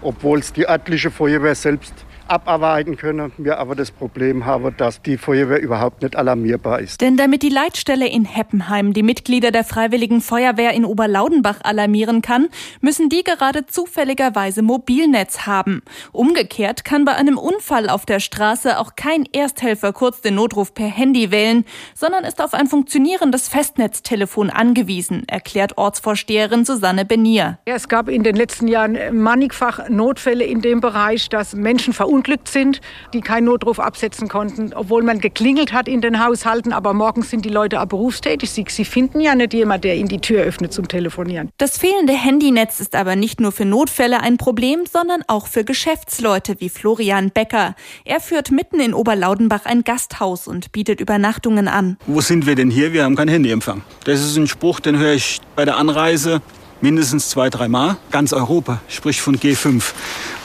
obwohl 0.01 0.39
es 0.39 0.53
die 0.53 0.67
örtliche 0.67 1.11
Feuerwehr 1.11 1.55
selbst 1.55 1.93
abarbeiten 2.27 2.97
können. 2.97 3.31
Wir 3.37 3.59
aber 3.59 3.75
das 3.75 3.91
Problem 3.91 4.45
haben, 4.45 4.75
dass 4.77 5.01
die 5.01 5.17
Feuerwehr 5.17 5.61
überhaupt 5.61 6.01
nicht 6.01 6.15
alarmierbar 6.15 6.79
ist. 6.79 7.01
Denn 7.01 7.17
damit 7.17 7.43
die 7.43 7.49
Leitstelle 7.49 8.07
in 8.07 8.25
Heppenheim 8.25 8.93
die 8.93 9.03
Mitglieder 9.03 9.51
der 9.51 9.63
Freiwilligen 9.63 10.21
Feuerwehr 10.21 10.73
in 10.73 10.85
Oberlaudenbach 10.85 11.59
alarmieren 11.63 12.21
kann, 12.21 12.47
müssen 12.81 13.09
die 13.09 13.23
gerade 13.23 13.65
zufälligerweise 13.65 14.61
Mobilnetz 14.61 15.45
haben. 15.45 15.81
Umgekehrt 16.11 16.83
kann 16.83 17.05
bei 17.05 17.13
einem 17.13 17.37
Unfall 17.37 17.89
auf 17.89 18.05
der 18.05 18.19
Straße 18.19 18.79
auch 18.79 18.95
kein 18.95 19.25
Ersthelfer 19.31 19.93
kurz 19.93 20.21
den 20.21 20.35
Notruf 20.35 20.73
per 20.73 20.87
Handy 20.87 21.31
wählen, 21.31 21.65
sondern 21.93 22.23
ist 22.23 22.41
auf 22.41 22.53
ein 22.53 22.67
funktionierendes 22.67 23.47
Festnetztelefon 23.47 24.49
angewiesen, 24.49 25.23
erklärt 25.27 25.77
Ortsvorsteherin 25.77 26.65
Susanne 26.65 27.05
Benier. 27.05 27.59
Ja, 27.67 27.75
es 27.75 27.87
gab 27.87 28.09
in 28.09 28.23
den 28.23 28.35
letzten 28.35 28.67
Jahren 28.67 28.97
mannigfach 29.21 29.89
Notfälle 29.89 30.45
in 30.45 30.61
dem 30.61 30.81
Bereich, 30.81 31.29
dass 31.29 31.53
Menschen 31.53 31.93
verursacht 31.93 32.14
verunglückt 32.15 32.47
sind, 32.47 32.79
die 33.13 33.19
keinen 33.19 33.45
Notruf 33.45 33.79
absetzen 33.79 34.29
konnten, 34.29 34.71
obwohl 34.73 35.03
man 35.03 35.19
geklingelt 35.19 35.73
hat 35.73 35.89
in 35.89 35.99
den 35.99 36.23
Haushalten. 36.23 36.71
Aber 36.71 36.93
morgens 36.93 37.29
sind 37.29 37.43
die 37.43 37.49
Leute 37.49 37.81
auch 37.81 37.87
berufstätig. 37.87 38.51
Sie, 38.51 38.63
sie 38.69 38.85
finden 38.85 39.19
ja 39.19 39.35
nicht 39.35 39.53
jemand, 39.53 39.83
der 39.83 39.95
ihnen 39.97 40.07
die 40.07 40.19
Tür 40.19 40.43
öffnet 40.43 40.71
zum 40.71 40.87
Telefonieren. 40.87 41.49
Das 41.57 41.77
fehlende 41.77 42.13
Handynetz 42.13 42.79
ist 42.79 42.95
aber 42.95 43.17
nicht 43.17 43.41
nur 43.41 43.51
für 43.51 43.65
Notfälle 43.65 44.21
ein 44.21 44.37
Problem, 44.37 44.85
sondern 44.89 45.23
auch 45.27 45.47
für 45.47 45.65
Geschäftsleute 45.65 46.55
wie 46.59 46.69
Florian 46.69 47.31
Becker. 47.31 47.75
Er 48.05 48.21
führt 48.21 48.49
mitten 48.51 48.79
in 48.79 48.93
Oberlaudenbach 48.93 49.65
ein 49.65 49.83
Gasthaus 49.83 50.47
und 50.47 50.71
bietet 50.71 51.01
Übernachtungen 51.01 51.67
an. 51.67 51.97
Wo 52.05 52.21
sind 52.21 52.45
wir 52.45 52.55
denn 52.55 52.69
hier? 52.69 52.93
Wir 52.93 53.03
haben 53.03 53.17
kein 53.17 53.27
Handyempfang. 53.27 53.81
Das 54.05 54.21
ist 54.21 54.37
ein 54.37 54.47
Spruch, 54.47 54.79
den 54.79 54.97
höre 54.97 55.13
ich 55.13 55.41
bei 55.57 55.65
der 55.65 55.75
Anreise 55.75 56.41
mindestens 56.81 57.29
zwei, 57.29 57.49
dreimal. 57.49 57.97
Ganz 58.11 58.31
Europa, 58.31 58.79
sprich 58.87 59.21
von 59.21 59.37
G5. 59.37 59.83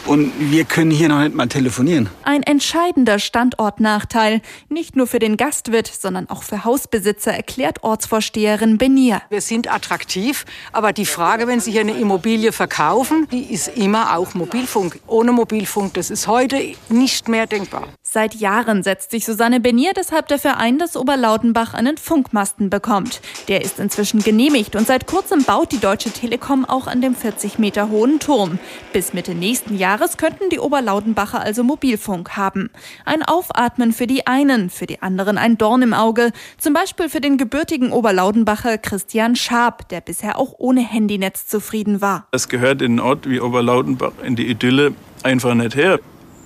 Und 0.07 0.33
wir 0.38 0.64
können 0.64 0.90
hier 0.90 1.09
noch 1.09 1.21
nicht 1.21 1.35
mal 1.35 1.47
telefonieren. 1.47 2.09
Ein 2.25 2.42
entscheidender 2.42 3.19
Standortnachteil. 3.19 4.40
Nicht 4.69 4.97
nur 4.97 5.07
für 5.07 5.19
den 5.19 5.37
Gastwirt, 5.37 5.87
sondern 5.87 6.28
auch 6.28 6.42
für 6.42 6.64
Hausbesitzer, 6.64 7.33
erklärt 7.33 7.83
Ortsvorsteherin 7.83 8.78
Benier. 8.78 9.23
Wir 9.30 9.40
sind 9.40 9.73
attraktiv, 9.73 10.47
aber 10.73 10.92
die 10.92 11.07
Frage, 11.07 11.47
wenn 11.47 11.61
Sie 11.61 11.73
hier 11.73 11.83
eine 11.83 11.97
Immobilie 11.97 12.52
verkaufen, 12.52 13.28
die 13.30 13.52
ist 13.52 13.69
immer 13.69 14.16
auch 14.16 14.35
Mobilfunk. 14.35 14.99
Ohne 15.07 15.33
Mobilfunk, 15.33 15.95
das 15.95 16.11
ist 16.11 16.26
heute 16.26 16.75
nicht 16.88 17.28
mehr 17.28 17.47
denkbar. 17.47 17.88
Seit 18.12 18.35
Jahren 18.35 18.83
setzt 18.83 19.12
sich 19.12 19.25
Susanne 19.25 19.61
Benier 19.61 19.93
deshalb 19.95 20.26
dafür 20.26 20.57
ein, 20.57 20.79
dass 20.79 20.97
Oberlautenbach 20.97 21.75
einen 21.75 21.97
Funkmasten 21.97 22.69
bekommt. 22.69 23.21
Der 23.47 23.62
ist 23.62 23.79
inzwischen 23.79 24.21
genehmigt 24.21 24.75
und 24.75 24.85
seit 24.85 25.07
kurzem 25.07 25.45
baut 25.45 25.71
die 25.71 25.79
Deutsche 25.79 26.11
Telekom 26.11 26.64
auch 26.64 26.88
an 26.88 27.02
dem 27.02 27.14
40 27.14 27.61
Meter 27.61 27.88
hohen 27.88 28.19
Turm. 28.19 28.59
Bis 28.93 29.12
Mitte 29.12 29.37
nächsten 29.37 29.79
Jahres 29.79 30.17
könnten 30.17 30.50
die 30.50 30.59
Oberlautenbacher 30.59 31.40
also 31.40 31.62
Mobilfunk 31.62 32.37
haben. 32.37 32.71
Ein 33.05 33.23
Aufatmen 33.23 33.93
für 33.93 34.09
die 34.09 34.26
einen, 34.26 34.71
für 34.71 34.87
die 34.87 35.02
anderen 35.02 35.38
ein 35.38 35.57
Dorn 35.57 35.83
im 35.83 35.95
Auge. 35.95 36.33
Zum 36.59 36.73
Beispiel 36.73 37.09
für 37.09 37.21
den 37.21 37.38
gebürtigen 37.38 37.93
Oberlaudenbacher 37.93 38.79
Christian 38.79 39.37
Schaab, 39.37 39.88
der 39.88 40.00
bisher 40.00 40.37
auch 40.37 40.55
ohne 40.59 40.81
Handynetz 40.81 41.47
zufrieden 41.47 42.00
war. 42.00 42.26
Das 42.33 42.49
gehört 42.49 42.83
in 42.83 42.99
einen 42.99 43.09
Ort 43.09 43.31
wie 43.31 43.40
Oberlautenbach 43.40 44.14
in 44.25 44.35
die 44.35 44.49
Idylle 44.49 44.95
einfach 45.23 45.55
nicht 45.55 45.76
her. 45.76 46.00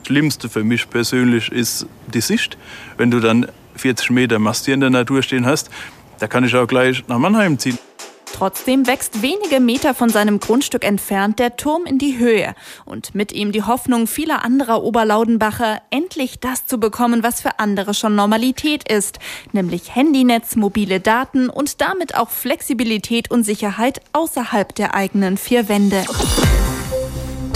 Schlimmste 0.06 0.48
für 0.48 0.64
mich 0.64 0.88
persönlich 0.88 1.50
ist 1.50 1.86
die 2.12 2.20
Sicht. 2.20 2.58
Wenn 2.96 3.10
du 3.10 3.20
dann 3.20 3.46
40 3.76 4.10
Meter 4.10 4.38
Mast 4.38 4.66
hier 4.66 4.74
in 4.74 4.80
der 4.80 4.90
Natur 4.90 5.22
stehen 5.22 5.46
hast, 5.46 5.70
da 6.18 6.26
kann 6.26 6.44
ich 6.44 6.54
auch 6.54 6.66
gleich 6.66 7.04
nach 7.08 7.18
Mannheim 7.18 7.58
ziehen. 7.58 7.78
Trotzdem 8.34 8.88
wächst 8.88 9.22
wenige 9.22 9.60
Meter 9.60 9.94
von 9.94 10.08
seinem 10.08 10.40
Grundstück 10.40 10.84
entfernt 10.84 11.38
der 11.38 11.56
Turm 11.56 11.86
in 11.86 11.98
die 11.98 12.18
Höhe 12.18 12.56
und 12.84 13.14
mit 13.14 13.30
ihm 13.30 13.52
die 13.52 13.62
Hoffnung 13.62 14.08
vieler 14.08 14.44
anderer 14.44 14.82
Oberlaudenbacher, 14.82 15.80
endlich 15.90 16.40
das 16.40 16.66
zu 16.66 16.78
bekommen, 16.78 17.22
was 17.22 17.40
für 17.40 17.60
andere 17.60 17.94
schon 17.94 18.16
Normalität 18.16 18.90
ist, 18.90 19.20
nämlich 19.52 19.94
Handynetz, 19.94 20.56
mobile 20.56 20.98
Daten 20.98 21.48
und 21.48 21.80
damit 21.80 22.16
auch 22.16 22.30
Flexibilität 22.30 23.30
und 23.30 23.44
Sicherheit 23.44 24.00
außerhalb 24.12 24.74
der 24.74 24.94
eigenen 24.94 25.36
vier 25.36 25.68
Wände. 25.68 26.04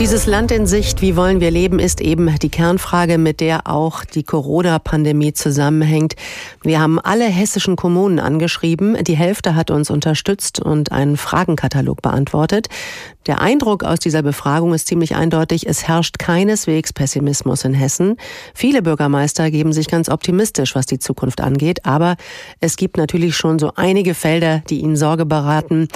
Dieses 0.01 0.27
Land 0.27 0.53
in 0.53 0.65
Sicht, 0.65 1.03
wie 1.03 1.17
wollen 1.17 1.41
wir 1.41 1.51
leben, 1.51 1.81
ist 1.81 2.01
eben 2.01 2.33
die 2.39 2.51
Kernfrage, 2.51 3.19
mit 3.19 3.41
der 3.41 3.67
auch 3.67 4.05
die 4.05 4.23
Corona-Pandemie 4.23 5.33
zusammenhängt. 5.33 6.15
Wir 6.63 6.79
haben 6.79 7.01
alle 7.01 7.25
hessischen 7.25 7.75
Kommunen 7.75 8.21
angeschrieben. 8.21 8.97
Die 9.03 9.17
Hälfte 9.17 9.57
hat 9.57 9.73
uns 9.73 9.91
unterstützt 9.91 10.61
und 10.61 10.93
einen 10.93 11.17
Fragenkatalog 11.17 12.01
beantwortet. 12.01 12.69
Der 13.29 13.43
Eindruck 13.43 13.85
aus 13.85 13.99
dieser 13.99 14.23
Befragung 14.23 14.73
ist 14.73 14.89
ziemlich 14.89 15.15
eindeutig. 15.15 15.67
Es 15.69 15.87
herrscht 15.87 16.19
keineswegs 16.19 16.95
Pessimismus 16.95 17.63
in 17.63 17.75
Hessen. 17.75 18.17
Viele 18.55 18.81
Bürgermeister 18.81 19.51
geben 19.51 19.75
sich 19.75 19.87
ganz 19.89 20.09
optimistisch, 20.09 20.75
was 20.75 20.87
die 20.87 20.99
Zukunft 20.99 21.43
angeht. 21.43 21.85
Aber 21.85 22.17
es 22.61 22.77
gibt 22.77 22.97
natürlich 22.97 23.37
schon 23.37 23.59
so 23.59 23.73
einige 23.77 24.15
Felder, 24.15 24.63
die 24.71 24.81
ihnen 24.81 24.97
Sorge 24.97 25.27
beraten. 25.27 25.89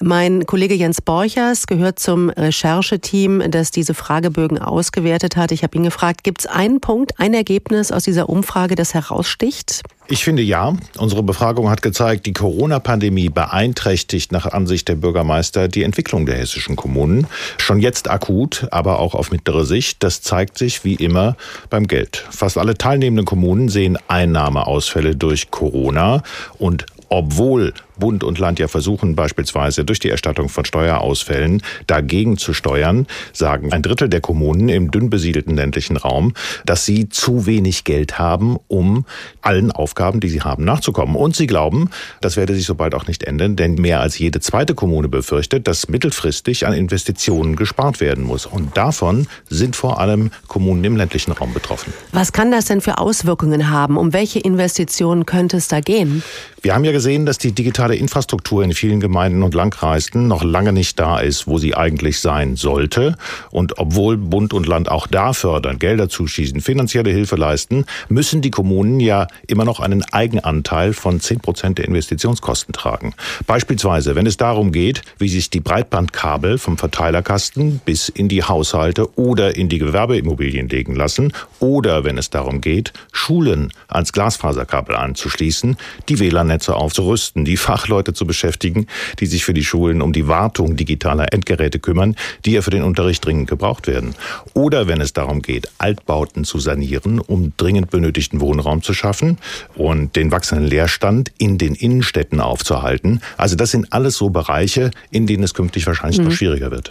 Mein 0.00 0.46
Kollege 0.46 0.74
Jens 0.74 1.02
Borchers 1.02 1.66
gehört 1.66 1.98
zum 1.98 2.30
Rechercheteam, 2.30 3.50
das 3.50 3.72
diese 3.72 3.92
Fragebögen 3.92 4.60
ausgewertet 4.60 5.36
hat. 5.36 5.50
Ich 5.50 5.64
habe 5.64 5.76
ihn 5.76 5.82
gefragt, 5.82 6.22
gibt 6.22 6.42
es 6.42 6.46
einen 6.46 6.80
Punkt, 6.80 7.18
ein 7.18 7.34
Ergebnis 7.34 7.90
aus 7.90 8.04
dieser 8.04 8.28
Umfrage, 8.28 8.76
das 8.76 8.94
heraussticht? 8.94 9.82
Ich 10.08 10.22
finde 10.22 10.42
ja. 10.42 10.72
Unsere 10.98 11.24
Befragung 11.24 11.68
hat 11.68 11.82
gezeigt, 11.82 12.26
die 12.26 12.32
Corona-Pandemie 12.32 13.28
beeinträchtigt 13.28 14.30
nach 14.30 14.46
Ansicht 14.46 14.86
der 14.86 14.94
Bürgermeister 14.94 15.66
die 15.66 15.82
Entwicklung 15.82 16.26
der 16.26 16.36
hessischen 16.36 16.76
Kommunen. 16.76 17.26
Schon 17.58 17.80
jetzt 17.80 18.08
akut, 18.08 18.68
aber 18.70 19.00
auch 19.00 19.16
auf 19.16 19.32
mittlere 19.32 19.64
Sicht. 19.64 20.04
Das 20.04 20.22
zeigt 20.22 20.58
sich 20.58 20.84
wie 20.84 20.94
immer 20.94 21.36
beim 21.70 21.88
Geld. 21.88 22.24
Fast 22.30 22.56
alle 22.56 22.78
teilnehmenden 22.78 23.26
Kommunen 23.26 23.68
sehen 23.68 23.98
Einnahmeausfälle 24.06 25.16
durch 25.16 25.50
Corona 25.50 26.22
und 26.58 26.86
obwohl 27.08 27.74
Bund 27.98 28.24
und 28.24 28.38
Land 28.38 28.58
ja 28.58 28.68
versuchen, 28.68 29.16
beispielsweise 29.16 29.84
durch 29.84 29.98
die 29.98 30.10
Erstattung 30.10 30.48
von 30.48 30.64
Steuerausfällen 30.64 31.62
dagegen 31.86 32.38
zu 32.38 32.52
steuern, 32.52 33.06
sagen 33.32 33.72
ein 33.72 33.82
Drittel 33.82 34.08
der 34.08 34.20
Kommunen 34.20 34.68
im 34.68 34.90
dünn 34.90 35.10
besiedelten 35.10 35.56
ländlichen 35.56 35.96
Raum, 35.96 36.34
dass 36.64 36.84
sie 36.84 37.08
zu 37.08 37.46
wenig 37.46 37.84
Geld 37.84 38.18
haben, 38.18 38.56
um 38.68 39.04
allen 39.42 39.72
Aufgaben, 39.72 40.20
die 40.20 40.28
sie 40.28 40.42
haben, 40.42 40.64
nachzukommen. 40.64 41.16
Und 41.16 41.36
sie 41.36 41.46
glauben, 41.46 41.90
das 42.20 42.36
werde 42.36 42.54
sich 42.54 42.66
so 42.66 42.74
bald 42.74 42.94
auch 42.94 43.06
nicht 43.06 43.22
ändern, 43.22 43.56
denn 43.56 43.74
mehr 43.74 44.00
als 44.00 44.18
jede 44.18 44.40
zweite 44.40 44.74
Kommune 44.74 45.08
befürchtet, 45.08 45.66
dass 45.66 45.88
mittelfristig 45.88 46.66
an 46.66 46.72
Investitionen 46.72 47.56
gespart 47.56 48.00
werden 48.00 48.24
muss. 48.24 48.46
Und 48.46 48.76
davon 48.76 49.26
sind 49.48 49.76
vor 49.76 50.00
allem 50.00 50.30
Kommunen 50.48 50.84
im 50.84 50.96
ländlichen 50.96 51.32
Raum 51.32 51.54
betroffen. 51.54 51.92
Was 52.12 52.32
kann 52.32 52.50
das 52.50 52.66
denn 52.66 52.80
für 52.80 52.98
Auswirkungen 52.98 53.70
haben? 53.70 53.96
Um 53.96 54.12
welche 54.12 54.38
Investitionen 54.38 55.26
könnte 55.26 55.56
es 55.58 55.68
da 55.68 55.80
gehen? 55.80 56.22
Wir 56.62 56.74
haben 56.74 56.84
ja 56.84 56.92
gesehen, 56.92 57.26
dass 57.26 57.38
die 57.38 57.52
digitale 57.52 57.85
Infrastruktur 57.94 58.64
in 58.64 58.72
vielen 58.72 59.00
Gemeinden 59.00 59.42
und 59.42 59.54
Landkreisen 59.54 60.26
noch 60.26 60.42
lange 60.42 60.72
nicht 60.72 60.98
da 60.98 61.20
ist, 61.20 61.46
wo 61.46 61.58
sie 61.58 61.76
eigentlich 61.76 62.20
sein 62.20 62.56
sollte. 62.56 63.16
Und 63.50 63.78
obwohl 63.78 64.16
Bund 64.16 64.52
und 64.52 64.66
Land 64.66 64.90
auch 64.90 65.06
da 65.06 65.32
fördern, 65.32 65.78
Gelder 65.78 66.08
zuschießen, 66.08 66.60
finanzielle 66.60 67.10
Hilfe 67.10 67.36
leisten, 67.36 67.84
müssen 68.08 68.42
die 68.42 68.50
Kommunen 68.50 68.98
ja 69.00 69.28
immer 69.46 69.64
noch 69.64 69.80
einen 69.80 70.02
Eigenanteil 70.12 70.92
von 70.92 71.20
10 71.20 71.40
Prozent 71.40 71.78
der 71.78 71.86
Investitionskosten 71.86 72.72
tragen. 72.72 73.14
Beispielsweise, 73.46 74.16
wenn 74.16 74.26
es 74.26 74.36
darum 74.36 74.72
geht, 74.72 75.02
wie 75.18 75.28
sich 75.28 75.50
die 75.50 75.60
Breitbandkabel 75.60 76.58
vom 76.58 76.78
Verteilerkasten 76.78 77.80
bis 77.84 78.08
in 78.08 78.28
die 78.28 78.42
Haushalte 78.42 79.16
oder 79.18 79.56
in 79.56 79.68
die 79.68 79.78
Gewerbeimmobilien 79.78 80.68
legen 80.68 80.94
lassen 80.94 81.32
oder 81.60 82.04
wenn 82.04 82.18
es 82.18 82.30
darum 82.30 82.60
geht, 82.60 82.92
Schulen 83.12 83.72
ans 83.88 84.12
Glasfaserkabel 84.12 84.96
anzuschließen, 84.96 85.76
die 86.08 86.18
WLAN 86.18 86.48
Netze 86.48 86.74
aufzurüsten, 86.74 87.44
die 87.44 87.56
Fachleute 87.76 88.14
zu 88.14 88.26
beschäftigen, 88.26 88.86
die 89.20 89.26
sich 89.26 89.44
für 89.44 89.52
die 89.52 89.62
Schulen 89.62 90.00
um 90.00 90.14
die 90.14 90.28
Wartung 90.28 90.76
digitaler 90.76 91.34
Endgeräte 91.34 91.78
kümmern, 91.78 92.16
die 92.46 92.52
ja 92.52 92.62
für 92.62 92.70
den 92.70 92.82
Unterricht 92.82 93.22
dringend 93.22 93.50
gebraucht 93.50 93.86
werden. 93.86 94.14
Oder 94.54 94.88
wenn 94.88 95.02
es 95.02 95.12
darum 95.12 95.42
geht, 95.42 95.68
Altbauten 95.76 96.44
zu 96.44 96.58
sanieren, 96.58 97.20
um 97.20 97.52
dringend 97.58 97.90
benötigten 97.90 98.40
Wohnraum 98.40 98.80
zu 98.80 98.94
schaffen 98.94 99.36
und 99.74 100.16
den 100.16 100.30
wachsenden 100.30 100.66
Leerstand 100.66 101.32
in 101.36 101.58
den 101.58 101.74
Innenstädten 101.74 102.40
aufzuhalten. 102.40 103.20
Also 103.36 103.56
das 103.56 103.72
sind 103.72 103.92
alles 103.92 104.16
so 104.16 104.30
Bereiche, 104.30 104.90
in 105.10 105.26
denen 105.26 105.42
es 105.42 105.52
künftig 105.52 105.86
wahrscheinlich 105.86 106.18
mhm. 106.18 106.28
noch 106.28 106.32
schwieriger 106.32 106.70
wird. 106.70 106.90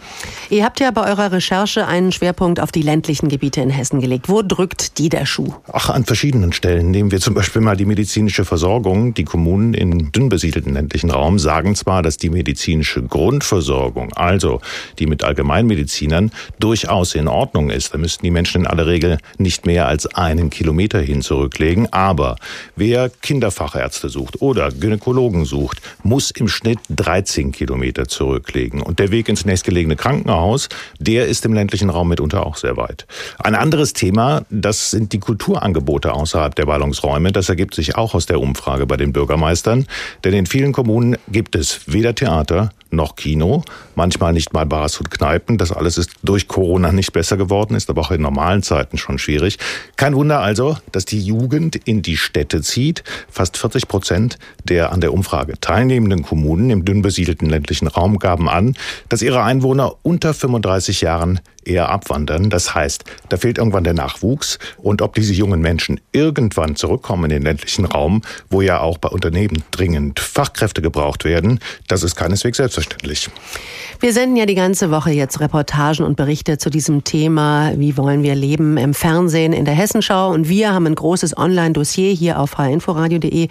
Ihr 0.51 0.63
habt 0.63 0.80
ja 0.80 0.92
bei 0.92 1.10
eurer 1.10 1.32
Recherche 1.32 1.88
einen 1.88 2.12
Schwerpunkt 2.12 2.60
auf 2.60 2.72
die 2.72 2.84
ländlichen 2.84 3.27
Gebiete 3.27 3.60
in 3.60 3.72
Hessen 3.72 4.01
gelegt. 4.01 4.30
Wo 4.30 4.44
drückt 4.44 5.00
die 5.00 5.10
der 5.10 5.25
Schuh? 5.25 5.56
Ach, 5.74 5.89
an 5.89 6.06
verschiedenen 6.06 6.54
Stellen. 6.54 6.92
Nehmen 6.92 7.10
wir 7.10 7.20
zum 7.20 7.34
Beispiel 7.34 7.63
mal 7.63 7.75
die 7.75 7.86
medizinische 7.86 8.46
Versorgung. 8.46 9.15
Die 9.15 9.24
Kommunen 9.24 9.74
im 9.74 10.12
dünn 10.12 10.30
besiedelten 10.30 10.75
ländlichen 10.75 11.10
Raum 11.10 11.39
sagen 11.39 11.75
zwar, 11.75 12.01
dass 12.01 12.17
die 12.17 12.29
medizinische 12.29 13.01
Grundversorgung, 13.01 14.13
also 14.13 14.62
die 15.00 15.08
mit 15.08 15.24
Allgemeinmedizinern, 15.24 16.32
durchaus 16.60 17.15
in 17.15 17.27
Ordnung 17.27 17.70
ist. 17.70 17.94
Da 17.94 17.98
müssten 17.98 18.24
die 18.25 18.32
Menschen 18.32 18.62
in 18.62 18.67
aller 18.67 18.86
Regel 18.88 19.17
nicht 19.38 19.65
mehr 19.65 19.88
als 19.88 20.05
einen 20.15 20.50
Kilometer 20.50 21.00
hin 21.00 21.22
zurücklegen. 21.22 21.91
Aber 21.91 22.36
wer 22.75 23.10
Kinderfachärzte 23.10 24.10
sucht 24.10 24.41
oder 24.41 24.72
Gynäkologen 24.72 25.46
sucht, 25.46 25.82
muss 26.03 26.32
im 26.32 26.48
Schnitt 26.48 26.79
13 26.89 27.51
Kilometer 27.51 28.08
zurücklegen. 28.08 28.82
Und 28.82 29.00
der 29.00 29.12
Weg 29.12 29.29
ins 29.29 29.46
nächstgelegene 29.46 29.96
Krankenhaus, 29.96 30.70
der 31.00 31.27
ist 31.27 31.46
im 31.46 31.53
ländlichen 31.53 31.89
Raum 31.89 32.10
mitunter 32.10 32.46
auch 32.46 32.58
sehr 32.58 32.77
weit. 32.77 33.08
Ein 33.39 33.55
anderes 33.55 33.94
Thema, 33.94 34.46
das 34.50 34.91
sind 34.91 35.13
die 35.13 35.20
Kulturangebote 35.20 36.13
außerhalb 36.13 36.55
der 36.55 36.65
Ballungsräume. 36.65 37.32
Das 37.32 37.50
ergibt 37.50 37.75
sich 37.75 37.96
auch 37.96 38.13
aus 38.13 38.26
der 38.26 38.39
Umfrage 38.39 38.86
bei 38.86 38.97
den 38.97 39.13
Bürgermeistern. 39.13 39.88
Denn 40.23 40.34
in 40.34 40.45
vielen 40.45 40.64
Kommunen 40.71 41.17
gibt 41.28 41.56
es 41.56 41.82
weder 41.91 42.15
Theater 42.15 42.71
noch 42.91 43.15
Kino, 43.15 43.63
manchmal 43.95 44.34
nicht 44.34 44.54
mal 44.54 44.65
Bars 44.65 44.97
und 44.99 45.12
Kneipen. 45.12 45.58
Das 45.58 45.71
alles 45.71 45.97
ist 45.97 46.12
durch 46.23 46.47
Corona 46.47 46.91
nicht 46.91 47.13
besser 47.13 47.38
geworden, 47.38 47.75
ist 47.75 47.89
aber 47.89 48.01
auch 48.01 48.12
in 48.12 48.21
normalen 48.21 48.63
Zeiten 48.63 48.97
schon 48.97 49.19
schwierig. 49.19 49.58
Kein 49.97 50.15
Wunder 50.15 50.39
also, 50.39 50.78
dass 50.91 51.06
die 51.06 51.19
Jugend 51.19 51.75
in 51.75 52.01
die 52.01 52.17
Städte 52.17 52.62
zieht. 52.62 53.04
Fast 53.30 53.58
40 53.58 53.88
Prozent 53.88 54.38
der 54.63 54.91
an 54.91 55.01
der 55.01 55.13
Umfrage 55.13 55.60
teilnehmenden 55.60 56.23
Kommunen 56.23 56.69
im 56.69 56.86
dünn 56.86 57.01
besiedelten 57.01 57.49
ländlichen 57.49 57.88
Raum 57.88 58.19
gaben 58.19 58.49
an, 58.49 58.75
dass 59.10 59.21
ihre 59.21 59.43
Einwohner 59.43 59.95
unter 60.04 60.34
35 60.34 61.01
Jahren 61.01 61.39
eher 61.65 61.89
abwandern. 61.89 62.49
Das 62.49 62.73
heißt, 62.73 63.04
da 63.30 63.38
fehlt 63.38 63.58
irgendwann 63.58 63.84
der 63.84 63.93
Nachwuchs. 63.93 64.60
Und 64.78 65.01
ob 65.01 65.15
diese 65.15 65.34
jungen 65.34 65.62
Menschen 65.62 65.99
irgendwann 66.12 66.75
zurückkommen 66.75 67.25
in 67.25 67.30
den 67.32 67.43
ländlichen 67.43 67.86
Raum, 67.86 68.21
wo 68.49 68.62
ja 68.62 68.80
auch 68.80 68.97
bei 68.97 69.10
Unternehmen 69.10 69.63
dringend 69.71 70.19
Fachkräfte 70.19 70.82
gebraucht 70.82 71.25
werden, 71.25 71.60
das 71.88 72.04
ist 72.04 72.15
keineswegs 72.15 72.58
selbstverständlich. 72.58 73.30
Wir 73.99 74.13
senden 74.13 74.36
ja 74.36 74.45
die 74.45 74.56
ganze 74.56 74.91
Woche 74.91 75.12
jetzt 75.12 75.39
Reportagen 75.39 76.04
und 76.04 76.17
Berichte 76.17 76.58
zu 76.58 76.69
diesem 76.69 77.04
Thema, 77.04 77.71
wie 77.78 77.97
wollen 77.97 78.23
wir 78.23 78.36
leben 78.36 78.78
im 78.78 78.93
Fernsehen 78.93 79.54
in 79.54 79.65
der 79.65 79.73
Hessenschau. 79.73 80.32
Und 80.32 80.49
wir 80.49 80.73
haben 80.73 80.86
ein 80.86 80.95
großes 80.95 81.38
Online-Dossier 81.38 82.13
hier 82.13 82.39
auf 82.39 82.58
hinforadio.de. 82.58 83.47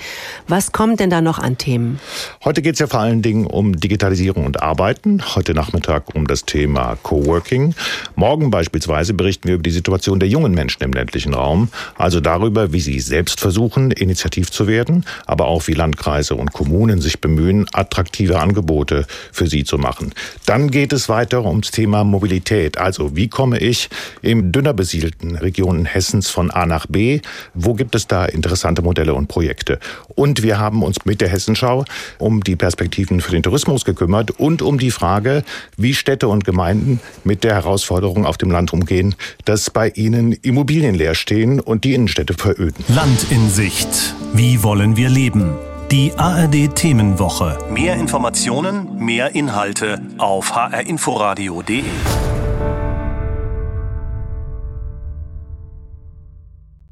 Was 0.48 0.72
kommt 0.72 1.00
denn 1.00 1.11
da 1.11 1.20
noch 1.20 1.38
an 1.38 1.59
Themen? 1.59 1.98
Heute 2.44 2.62
geht 2.62 2.74
es 2.74 2.79
ja 2.81 2.87
vor 2.87 3.00
allen 3.00 3.22
Dingen 3.22 3.46
um 3.46 3.74
Digitalisierung 3.77 4.44
und 4.44 4.62
Arbeiten. 4.62 5.22
Heute 5.35 5.55
Nachmittag 5.55 6.14
um 6.14 6.27
das 6.27 6.44
Thema 6.44 6.96
Coworking. 7.03 7.74
Morgen 8.17 8.51
beispielsweise 8.51 9.14
berichten 9.14 9.49
wir 9.49 9.55
über 9.55 9.62
die 9.62 9.71
Situation 9.71 10.21
der 10.21 10.29
jungen 10.29 10.53
Menschen 10.53 10.83
im 10.83 10.93
ländlichen 10.93 11.35
Raum. 11.35 11.69
Also 11.97 12.21
darüber, 12.21 12.73
wie 12.73 12.81
sie 12.81 13.01
selbst 13.01 13.40
versuchen, 13.40 13.90
initiativ 13.90 14.51
zu 14.51 14.67
werden, 14.67 15.05
aber 15.27 15.47
auch 15.47 15.67
wie 15.67 15.75
Landkreise 15.75 16.35
und 16.35 16.53
Kommunen 16.53 17.01
sich 17.01 17.21
bemühen, 17.21 17.67
attraktive 17.73 18.38
Angebote 18.38 19.07
für 19.33 19.47
sie 19.47 19.64
zu 19.64 19.79
machen. 19.79 20.12
Dann 20.47 20.71
geht 20.71 20.93
es 20.93 21.09
weiter 21.09 21.45
ums 21.45 21.71
Thema 21.71 22.05
Mobilität. 22.05 22.79
Also 22.79 23.17
wie 23.17 23.29
komme 23.29 23.59
ich 23.59 23.88
in 24.23 24.53
dünner 24.53 24.75
besiedelten 24.75 25.37
Regionen 25.37 25.85
Hessens 25.85 26.31
von 26.31 26.51
A 26.51 26.67
nach 26.67 26.87
B? 26.87 27.21
Wo 27.55 27.75
gibt 27.75 27.95
es 27.95 28.07
da 28.07 28.25
interessante 28.27 28.83
Modelle 28.83 29.14
und 29.14 29.29
Projekte? 29.29 29.79
Und 30.14 30.43
wir 30.43 30.59
haben 30.59 30.83
uns 30.83 31.05
mit 31.05 31.21
der 31.21 31.29
Hessenschau 31.29 31.85
um 32.19 32.45
die 32.45 32.57
Perspektiven 32.57 33.21
für 33.21 33.33
den 33.33 33.43
Tourismus 33.43 33.85
gekümmert 33.85 34.31
und 34.33 34.62
um 34.62 34.79
die 34.79 34.90
Frage, 34.90 35.43
wie 35.77 35.95
Städte 35.95 36.29
und 36.29 36.45
Gemeinden 36.45 37.01
mit 37.25 37.45
der 37.45 37.55
Herausforderung 37.55 37.93
auf 38.26 38.38
dem 38.38 38.50
Land 38.50 38.72
umgehen, 38.72 39.14
dass 39.44 39.70
bei 39.70 39.90
ihnen 39.90 40.33
Immobilien 40.33 40.94
leer 40.94 41.14
stehen 41.14 41.61
und 41.61 41.85
die 41.85 41.94
Innenstädte 41.94 42.35
veröden. 42.35 42.85
Land 42.88 43.26
in 43.30 43.48
Sicht. 43.50 44.14
Wie 44.33 44.62
wollen 44.62 44.96
wir 44.96 45.09
leben? 45.09 45.54
Die 45.90 46.12
ARD 46.16 46.74
Themenwoche. 46.74 47.59
Mehr 47.70 47.94
Informationen, 47.94 48.98
mehr 48.98 49.35
Inhalte 49.35 50.00
auf 50.18 50.54
hrinforadio.de. 50.54 51.85